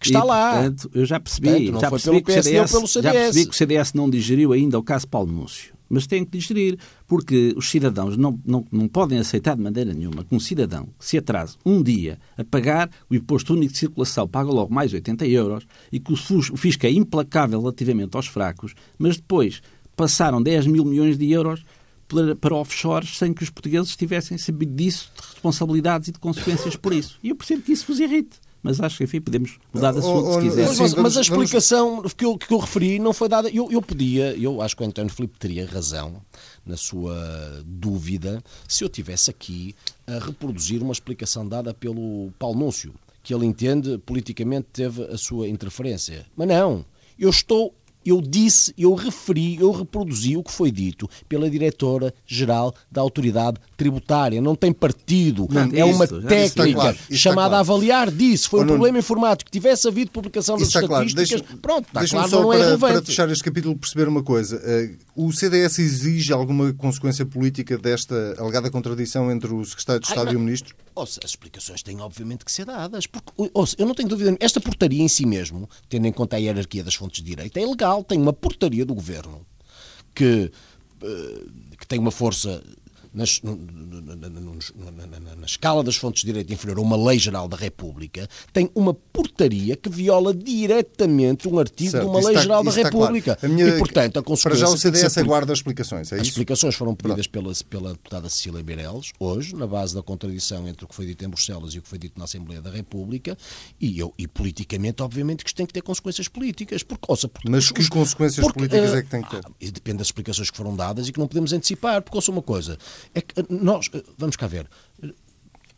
[0.00, 0.52] que está E, lá.
[0.54, 3.12] portanto, eu já percebi, Portanto, já percebi que o CDS, pelo já CDS.
[3.12, 5.72] percebi que o CDS não digeriu ainda o caso Paulo Núncio.
[5.92, 10.24] Mas tem que digerir, porque os cidadãos não, não, não podem aceitar de maneira nenhuma
[10.24, 14.26] que um cidadão que se atrase um dia a pagar o imposto único de circulação
[14.26, 16.16] paga logo mais 80 euros e que o
[16.56, 19.60] fisco é implacável relativamente aos fracos, mas depois
[19.94, 21.62] passaram 10 mil milhões de euros
[22.08, 26.74] para, para offshores sem que os portugueses tivessem sabido disso, de responsabilidades e de consequências
[26.74, 27.18] por isso.
[27.22, 28.40] E eu percebo que isso vos irrite.
[28.62, 30.66] Mas acho que, enfim, podemos mudar de assunto oh, se quiser.
[30.68, 33.48] Mas, mas- mas a explicação que, eu, que eu referi não foi dada.
[33.50, 36.22] Eu, eu podia, eu acho que o António Filipe teria razão
[36.64, 39.74] na sua dúvida se eu tivesse aqui
[40.06, 45.48] a reproduzir uma explicação dada pelo Paulo Núncio, que ele entende politicamente teve a sua
[45.48, 46.24] interferência.
[46.36, 46.84] Mas não,
[47.18, 47.74] eu estou.
[48.04, 51.48] Eu disse, eu referi, eu reproduzi o que foi dito pela
[51.96, 54.40] diretora-geral da Autoridade Tributária.
[54.40, 55.46] Não tem partido.
[55.50, 56.26] Não, é uma isso, disse.
[56.34, 57.54] Está técnica claro, está chamada claro.
[57.56, 58.48] a avaliar disso.
[58.50, 59.50] Foi Oh, um Nuno, problema informático.
[59.50, 61.06] Tivesse havido publicação das Isso está claro.
[61.06, 62.92] estatísticas, Deixa- pronto, está claro, só não é para, relevante.
[62.94, 64.60] para fechar este capítulo perceber uma coisa.
[64.64, 70.12] Eh, O CDS exige alguma consequência política desta alegada contradição entre o Secretário de Ai,
[70.12, 70.32] Estado não.
[70.32, 70.74] e o Ministro?
[70.94, 73.06] Ouça, as explicações têm obviamente que ser dadas.
[73.06, 74.36] Porque, ouça, eu não tenho dúvida.
[74.40, 77.62] Esta portaria em si mesmo, tendo em conta a hierarquia das fontes de direito, é
[77.62, 78.04] ilegal.
[78.04, 79.46] Tem uma portaria do governo
[80.14, 80.50] que
[81.78, 82.62] que tem uma força
[83.14, 88.70] nas, na, escala das fontes de direito inferior a uma lei geral da República, tem
[88.74, 93.36] uma portaria que viola diretamente um artigo certo, de uma lei está, geral da República.
[93.36, 93.54] Claro.
[93.54, 94.50] Minha, e, portanto, a consequência...
[94.50, 96.30] Para já o CDS aguarda explicações, é As isso?
[96.30, 100.88] explicações foram pedidas pela, pela deputada Cecília Beireles, hoje, na base da contradição entre o
[100.88, 103.36] que foi dito em Bruxelas e o que foi dito na Assembleia da República,
[103.80, 106.82] e, eu, e politicamente, obviamente, que isto tem que ter consequências políticas.
[106.82, 109.42] Por causa, porque, Mas que consequências porque, políticas é que tem que ter?
[109.44, 112.42] Ah, depende das explicações que foram dadas e que não podemos antecipar, porque ouça uma
[112.42, 112.78] coisa,
[113.14, 114.68] é que eh, nós, eh, vamos cá ver,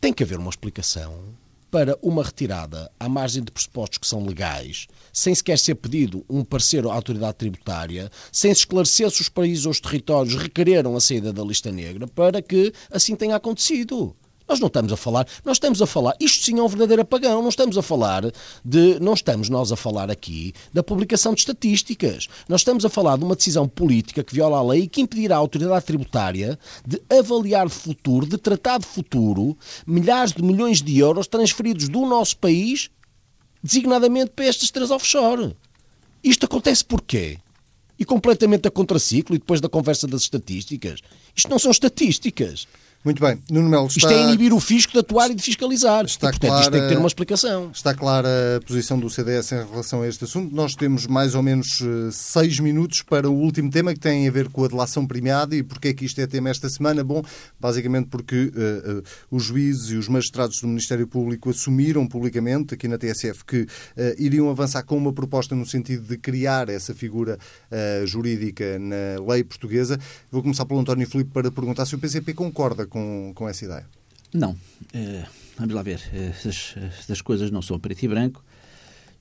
[0.01, 1.35] tem que haver uma explicação
[1.71, 6.45] para uma retirada à margem de pressupostos que são legais, sem sequer ser pedido um
[6.45, 11.01] parecer à autoridade tributária, sem se esclarecer se os países ou os territórios requereram a
[11.01, 14.15] saída da lista negra, para que assim tenha acontecido.
[14.47, 17.41] Nós não estamos a falar, nós estamos a falar, isto sim é um verdadeiro apagão,
[17.41, 18.25] não estamos a falar
[18.63, 22.29] de, não estamos nós a falar aqui da publicação de estatísticas.
[22.47, 25.37] Nós estamos a falar de uma decisão política que viola a lei e que impedirá
[25.37, 30.99] a autoridade tributária de avaliar de futuro, de tratar de futuro, milhares de milhões de
[30.99, 32.91] euros transferidos do nosso país,
[33.63, 35.57] designadamente para estas três offshore.
[36.23, 37.39] Isto acontece porquê?
[37.99, 41.01] E completamente a contraciclo e depois da conversa das estatísticas.
[41.35, 42.67] Isto não são estatísticas.
[43.05, 43.39] Muito bem.
[43.51, 44.09] Nuno Melo está...
[44.09, 46.07] Isto é inibir o fisco de atuar e de fiscalizar.
[46.07, 46.63] Está e, portanto, clara...
[46.63, 47.71] isto tem que ter uma explicação.
[47.71, 50.55] Está clara a posição do CDS em relação a este assunto.
[50.55, 54.31] Nós temos mais ou menos eh, seis minutos para o último tema que tem a
[54.31, 57.05] ver com a delação premiada e porque é que isto é tema esta semana.
[57.05, 57.23] Bom,
[57.61, 62.89] basicamente porque uh, uh, os juízes e os magistrados do Ministério Público assumiram publicamente aqui
[62.89, 63.69] na TSF que uh,
[64.19, 67.39] iriam avançar com uma proposta no sentido de criar essa figura
[68.05, 69.99] jurídica na lei portuguesa.
[70.31, 73.87] Vou começar pelo António Filipe para perguntar se o PCP concorda com, com essa ideia?
[74.33, 74.57] Não.
[74.93, 75.25] É,
[75.59, 76.01] vamos lá ver.
[76.13, 78.45] Essas, essas coisas não são preto e branco.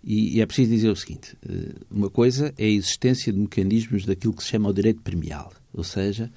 [0.03, 4.05] E, e, é preciso dizer o seguinte: eh, uma coisa é a existência de mecanismos
[4.05, 6.29] daquilo que se chama o direito premial, ou seja,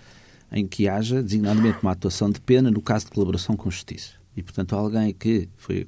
[0.50, 4.12] em que haja designadamente uma atuação de pena no caso de colaboração com justiça.
[4.36, 5.86] E, portanto, alguém que, foi,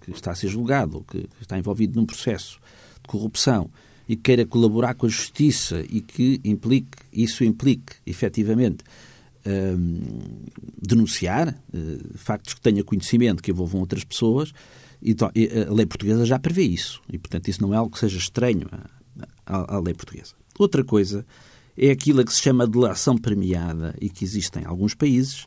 [0.00, 2.58] que está a ser julgado, que está envolvido num processo
[3.02, 3.70] de corrupção
[4.08, 8.84] e queira colaborar com a justiça e que implique, isso implique, efetivamente,
[10.80, 14.52] denunciar uh, factos que tenha conhecimento que envolvam outras pessoas,
[15.02, 15.14] e,
[15.68, 17.00] a lei portuguesa já prevê isso.
[17.12, 18.66] E, portanto, isso não é algo que seja estranho
[19.44, 20.34] à, à lei portuguesa.
[20.58, 21.24] Outra coisa
[21.76, 25.46] é aquilo que se chama delação premiada e que existe em alguns países,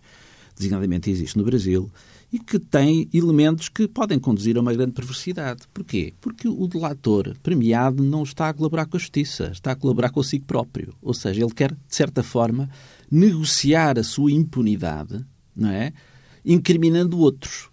[0.55, 1.91] designadamente existe no Brasil,
[2.31, 5.61] e que tem elementos que podem conduzir a uma grande perversidade.
[5.73, 6.13] Porquê?
[6.21, 10.45] Porque o delator premiado não está a colaborar com a justiça, está a colaborar consigo
[10.45, 10.93] próprio.
[11.01, 12.69] Ou seja, ele quer, de certa forma,
[13.11, 15.91] negociar a sua impunidade, não é?
[16.45, 17.69] incriminando outros.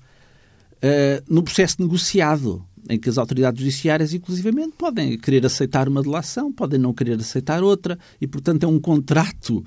[0.77, 6.53] Uh, no processo negociado, em que as autoridades judiciárias, inclusivamente, podem querer aceitar uma delação,
[6.53, 9.65] podem não querer aceitar outra, e, portanto, é um contrato uh,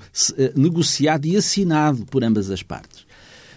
[0.60, 3.09] negociado e assinado por ambas as partes.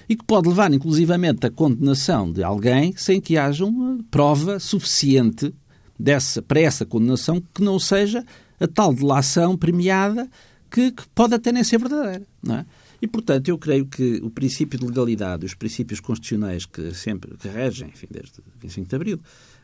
[0.07, 5.53] E que pode levar, inclusivamente, à condenação de alguém sem que haja uma prova suficiente
[5.99, 8.25] dessa, para essa condenação que não seja
[8.59, 10.29] a tal delação premiada
[10.69, 12.25] que, que pode até nem ser verdadeira.
[12.41, 12.65] Não é?
[13.03, 17.49] E, portanto, eu creio que o princípio de legalidade, os princípios constitucionais que sempre que
[17.49, 19.19] regem, enfim, desde 25 de Abril,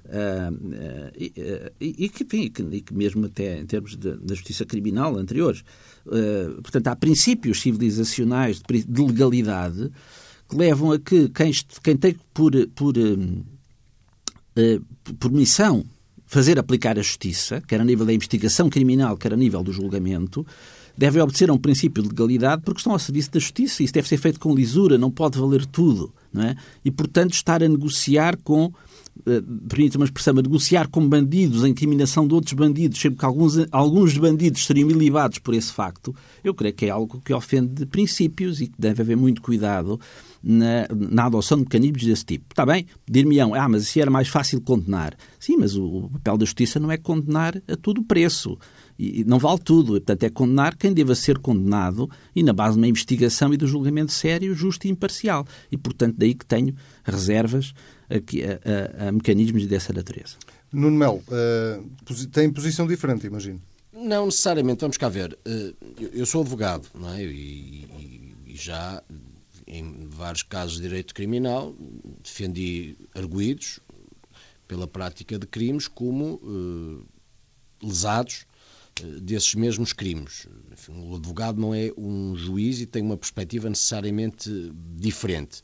[0.05, 4.35] uh, uh, e, uh, e, que, enfim, que, e, que, mesmo até em termos da
[4.35, 5.63] justiça criminal anteriores,
[6.61, 9.89] portanto, há princípios civilizacionais de, de, legalidade
[10.55, 11.51] levam a que quem,
[11.83, 12.93] quem tem por, por,
[15.19, 15.85] por missão
[16.29, 20.45] fazer aplicar a justiça, quer a nível da investigação criminal, quer a nível do julgamento,
[20.95, 23.81] devem obedecer a um princípio de legalidade porque estão ao serviço da justiça.
[23.81, 26.13] Isso deve ser feito com lisura, não pode valer tudo.
[26.31, 26.55] Não é?
[26.85, 28.71] E, portanto, estar a negociar com
[29.21, 33.55] Uh, permite uma expressão, negociar com bandidos, a incriminação de outros bandidos, sempre que alguns,
[33.69, 38.61] alguns bandidos seriam ilibados por esse facto, eu creio que é algo que ofende princípios
[38.61, 39.99] e que deve haver muito cuidado
[40.41, 42.45] na, na adoção de mecanismos desse tipo.
[42.49, 42.85] Está bem?
[43.07, 45.15] Dir-me-ão, ah, mas assim era mais fácil condenar.
[45.39, 48.57] Sim, mas o, o papel da justiça não é condenar a todo preço.
[48.97, 49.95] E não vale tudo.
[49.95, 53.57] E, portanto, é condenar quem deva ser condenado e na base de uma investigação e
[53.57, 55.45] do julgamento sério, justo e imparcial.
[55.71, 57.73] E, portanto, daí que tenho reservas
[58.09, 60.35] a, a, a mecanismos dessa natureza.
[60.71, 63.61] Nuno Melo, uh, tem posição diferente, imagino.
[63.91, 64.81] Não necessariamente.
[64.81, 65.37] Vamos cá ver.
[65.47, 65.75] Uh,
[66.13, 67.23] eu sou advogado, não é?
[67.23, 69.01] E, e, e já
[69.69, 71.75] em vários casos de direito criminal
[72.23, 73.79] defendi arguídos
[74.67, 77.05] pela prática de crimes como uh,
[77.81, 78.45] lesados
[79.21, 80.47] desses mesmos crimes.
[80.71, 85.61] Enfim, o advogado não é um juiz e tem uma perspectiva necessariamente diferente.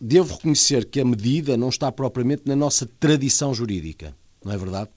[0.00, 4.90] Devo reconhecer que a medida não está propriamente na nossa tradição jurídica, não é verdade?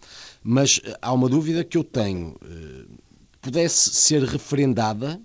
[0.43, 2.37] Mas eh, há uma dúvida que eu tenho.
[2.43, 2.85] Eh,
[3.41, 5.19] pudesse ser referendada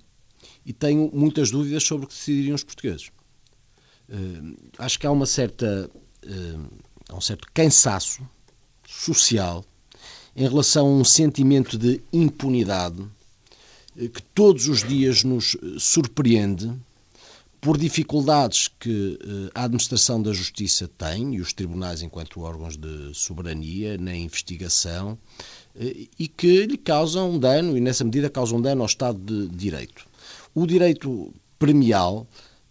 [0.67, 3.12] e tenho muitas dúvidas sobre o que decidiriam os portugueses.
[4.09, 5.89] Uh, acho que há uma certa,
[6.25, 6.67] uh,
[7.09, 8.29] há um certo cansaço
[8.85, 9.64] social
[10.35, 16.73] em relação a um sentimento de impunidade uh, que todos os dias nos surpreende
[17.61, 19.19] por dificuldades que
[19.53, 25.19] a administração da justiça tem e os tribunais enquanto órgãos de soberania na investigação
[25.75, 30.07] e que lhe causam dano e nessa medida causam dano ao Estado de Direito.
[30.57, 32.27] O direito premial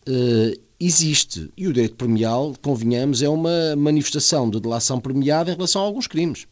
[0.10, 1.54] uh, existe.
[1.56, 6.08] E o direito premial, convenhamos, é uma manifestação de delação premiada em relação a alguns
[6.08, 6.48] crimes.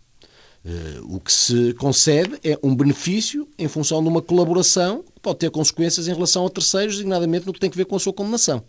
[0.64, 5.40] Uh, o que se concede é um benefício em função de uma colaboração que pode
[5.40, 8.14] ter consequências em relação a terceiros, designadamente no que tem a ver com a sua
[8.14, 8.64] condenação.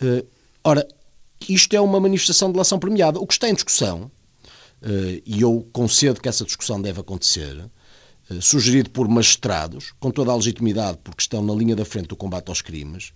[0.00, 0.24] Uh,
[0.62, 0.86] ora,
[1.48, 3.18] isto é uma manifestação de delação premiada.
[3.18, 4.08] O que está em discussão,
[4.82, 7.68] uh, e eu concedo que essa discussão deve acontecer,
[8.40, 12.48] sugerido por magistrados, com toda a legitimidade, porque estão na linha da frente do combate
[12.48, 13.12] aos crimes,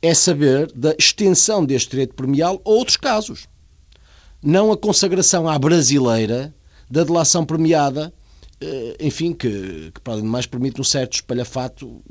[0.00, 3.46] é saber da extensão deste direito premial a outros casos.
[4.42, 6.54] Não a consagração à brasileira
[6.90, 8.12] da delação premiada,
[8.60, 12.02] eh, enfim, que, que para mais permite um certo espalhafato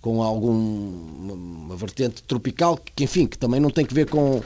[0.00, 4.42] com alguma uma vertente tropical, que enfim, que também não tem que ver com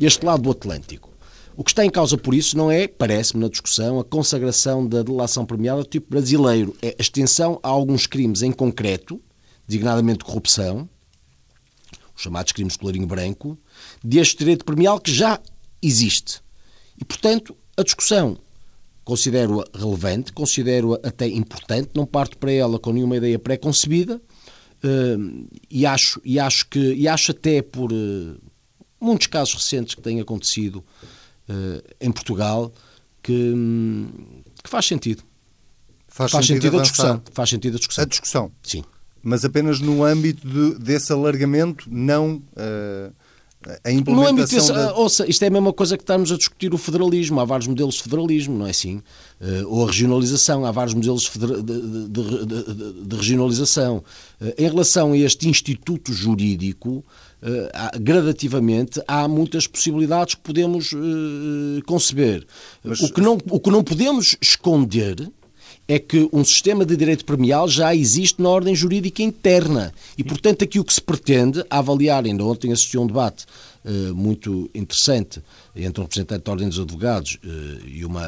[0.00, 1.15] este lado do Atlântico.
[1.56, 5.02] O que está em causa por isso não é, parece-me na discussão, a consagração da
[5.02, 6.76] delação premiada do tipo brasileiro.
[6.82, 9.18] É a extensão a alguns crimes em concreto,
[9.66, 10.86] designadamente corrupção,
[12.14, 13.58] os chamados crimes de colorinho branco,
[14.04, 15.40] deste direito premial que já
[15.80, 16.42] existe.
[17.00, 18.38] E, portanto, a discussão
[19.02, 25.86] considero-a relevante, considero-a até importante, não parto para ela com nenhuma ideia pré-concebida uh, e,
[25.86, 28.36] acho, e, acho que, e acho até por uh,
[29.00, 30.84] muitos casos recentes que têm acontecido
[32.00, 32.72] em Portugal
[33.22, 33.54] que,
[34.62, 35.22] que, faz sentido.
[36.08, 37.22] Faz, faz sentido, sentido a discussão.
[37.32, 38.02] Faz sentido a discussão.
[38.02, 38.52] A discussão.
[38.62, 38.84] Sim.
[39.22, 43.12] Mas apenas no âmbito de, desse alargamento, não uh,
[43.82, 44.14] a implementação...
[44.14, 44.94] No âmbito desse, da...
[44.94, 47.40] ouça, isto é a mesma coisa que estamos a discutir o federalismo.
[47.40, 49.02] Há vários modelos de federalismo, não é assim?
[49.40, 51.62] Uh, ou a regionalização, há vários modelos de,
[52.08, 54.04] de, de, regionalização.
[54.40, 57.04] Uh, em relação a este instituto jurídico,
[58.00, 62.46] gradativamente há muitas possibilidades que podemos uh, conceber.
[62.82, 63.00] Mas...
[63.00, 65.30] O, que não, o que não podemos esconder
[65.88, 69.92] é que um sistema de direito premial já existe na ordem jurídica interna.
[70.18, 73.46] E, portanto, aqui o que se pretende, a avaliar, ainda ontem assisti a um debate
[73.84, 75.40] uh, muito interessante
[75.76, 78.22] entre um representante da Ordem dos Advogados uh, e, uma,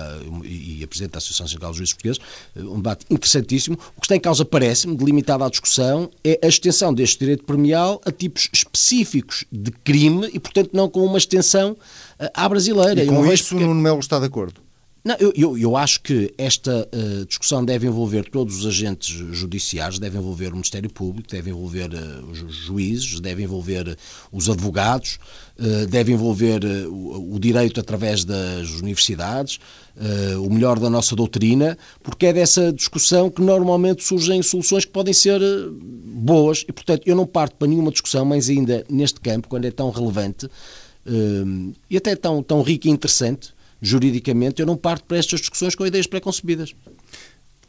[0.44, 2.20] e a Presidente da Associação Sindical de Juízes Portugueses,
[2.57, 3.78] uh, um debate interessantíssimo.
[3.96, 8.01] O que está em causa, parece-me, delimitado à discussão, é a extensão deste direito premial
[8.05, 11.76] a tipos específicos de crime e, portanto, não com uma extensão
[12.34, 13.03] à brasileira.
[13.03, 13.64] E com isso, porque...
[13.64, 14.68] Nuno Melo está de acordo?
[15.05, 19.99] Não, eu, eu, eu, acho que esta uh, discussão deve envolver todos os agentes judiciários,
[19.99, 23.96] deve envolver o Ministério Público, deve envolver uh, os juízes, deve envolver uh,
[24.32, 25.18] os advogados,
[25.88, 29.59] deve envolver o, o, direito através das universidades,
[30.40, 35.12] o melhor da nossa doutrina, porque é dessa discussão que normalmente surgem soluções que podem
[35.12, 35.40] ser
[35.82, 36.64] boas.
[36.68, 39.90] E, portanto, eu não parto para nenhuma discussão, mas ainda neste campo, quando é tão
[39.90, 40.49] relevante
[41.90, 45.87] e até tão, tão rico e interessante, juridicamente, eu não parto para estas discussões com
[45.87, 46.74] ideias preconcebidas.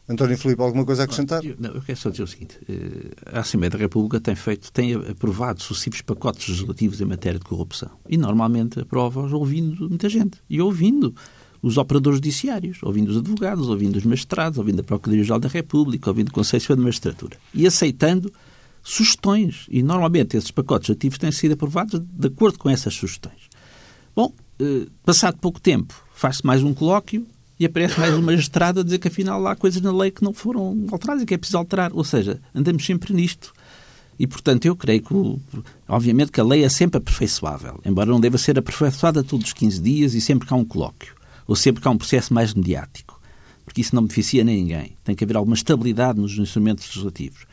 [0.09, 1.45] António Filipe, alguma coisa a acrescentar?
[1.45, 2.57] Eu, não, eu quero só dizer o seguinte.
[2.67, 7.45] Eh, a Assembleia da República tem feito, tem aprovado sucessivos pacotes legislativos em matéria de
[7.45, 7.91] corrupção.
[8.07, 10.39] E normalmente aprova-os ouvindo muita gente.
[10.49, 11.13] E ouvindo
[11.61, 16.29] os operadores judiciários, ouvindo os advogados, ouvindo os magistrados, ouvindo a Procuradoria-Geral da República, ouvindo
[16.29, 17.37] o Conselho de Magistratura.
[17.53, 18.33] E aceitando
[18.81, 19.67] sugestões.
[19.69, 23.47] E normalmente esses pacotes legislativos têm sido aprovados de acordo com essas sugestões.
[24.15, 24.33] Bom,
[25.05, 27.25] passado pouco tempo, faz-se mais um colóquio
[27.59, 30.33] e aparece mais uma magistrado a dizer que afinal há coisas na lei que não
[30.33, 31.91] foram alteradas e que é preciso alterar.
[31.93, 33.53] Ou seja, andamos sempre nisto.
[34.17, 35.13] E, portanto, eu creio que,
[35.87, 39.81] obviamente, que a lei é sempre aperfeiçoável, embora não deva ser aperfeiçoada todos os 15
[39.81, 41.15] dias e sempre que há um colóquio,
[41.47, 43.19] ou sempre que há um processo mais mediático,
[43.63, 44.97] porque isso não beneficia nem ninguém.
[45.05, 47.45] Tem que haver alguma estabilidade nos instrumentos legislativos.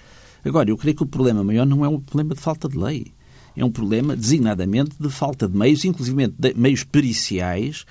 [0.44, 3.12] Agora, eu creio que o problema maior não é um problema de falta de lei
[3.56, 7.86] é um problema designadamente de falta de meios, inclusive de meios periciais,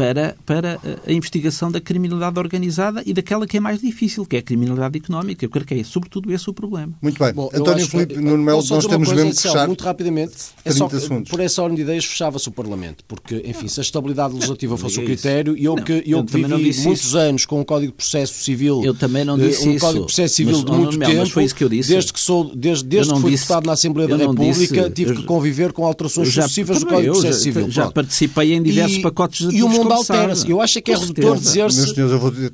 [0.00, 4.38] para, para a investigação da criminalidade organizada e daquela que é mais difícil, que é
[4.38, 5.44] a criminalidade económica.
[5.44, 6.94] Eu creio que é sobretudo esse o problema.
[7.02, 7.34] Muito bem.
[7.34, 9.66] Bom, António Filipe Nuno Melo, nós temos mesmo que fechar.
[9.66, 10.32] Muito rapidamente,
[10.64, 10.88] é só,
[11.28, 15.00] por essa ordem de ideias fechava-se o Parlamento, porque, enfim, se a estabilidade legislativa fosse
[15.00, 17.18] o critério, e eu não, que, eu, eu que vivi muitos isso.
[17.18, 20.34] anos com um Código de Processo Civil, eu também não disse um Código de Processo
[20.36, 21.90] Civil mas, de muito não, tempo, foi isso que eu disse.
[21.90, 25.72] desde que sou, desde, desde que fui deputado na Assembleia da República, tive que conviver
[25.74, 27.70] com alterações sucessivas do Código de Processo Civil.
[27.70, 30.50] Já participei em diversos pacotes e o mundo mundo altera-se.
[30.50, 31.94] Eu acho que é redutor dizer-se.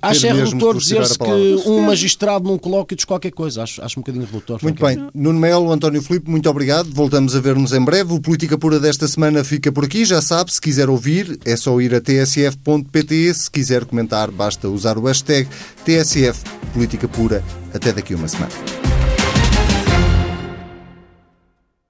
[0.03, 3.63] Acho é redutor dizer-se que um magistrado num colóquio diz qualquer coisa.
[3.63, 4.59] Acho, acho um bocadinho redutor.
[4.63, 5.09] Muito bem.
[5.15, 6.91] Nuno Melo, António Filipe, muito obrigado.
[6.93, 8.13] Voltamos a ver-nos em breve.
[8.13, 10.05] O Política Pura desta semana fica por aqui.
[10.05, 13.35] Já sabe, se quiser ouvir, é só ir a tsf.pt.
[13.35, 15.49] Se quiser comentar, basta usar o hashtag
[15.85, 17.43] TSF Política Pura.
[17.75, 18.53] Até daqui uma semana.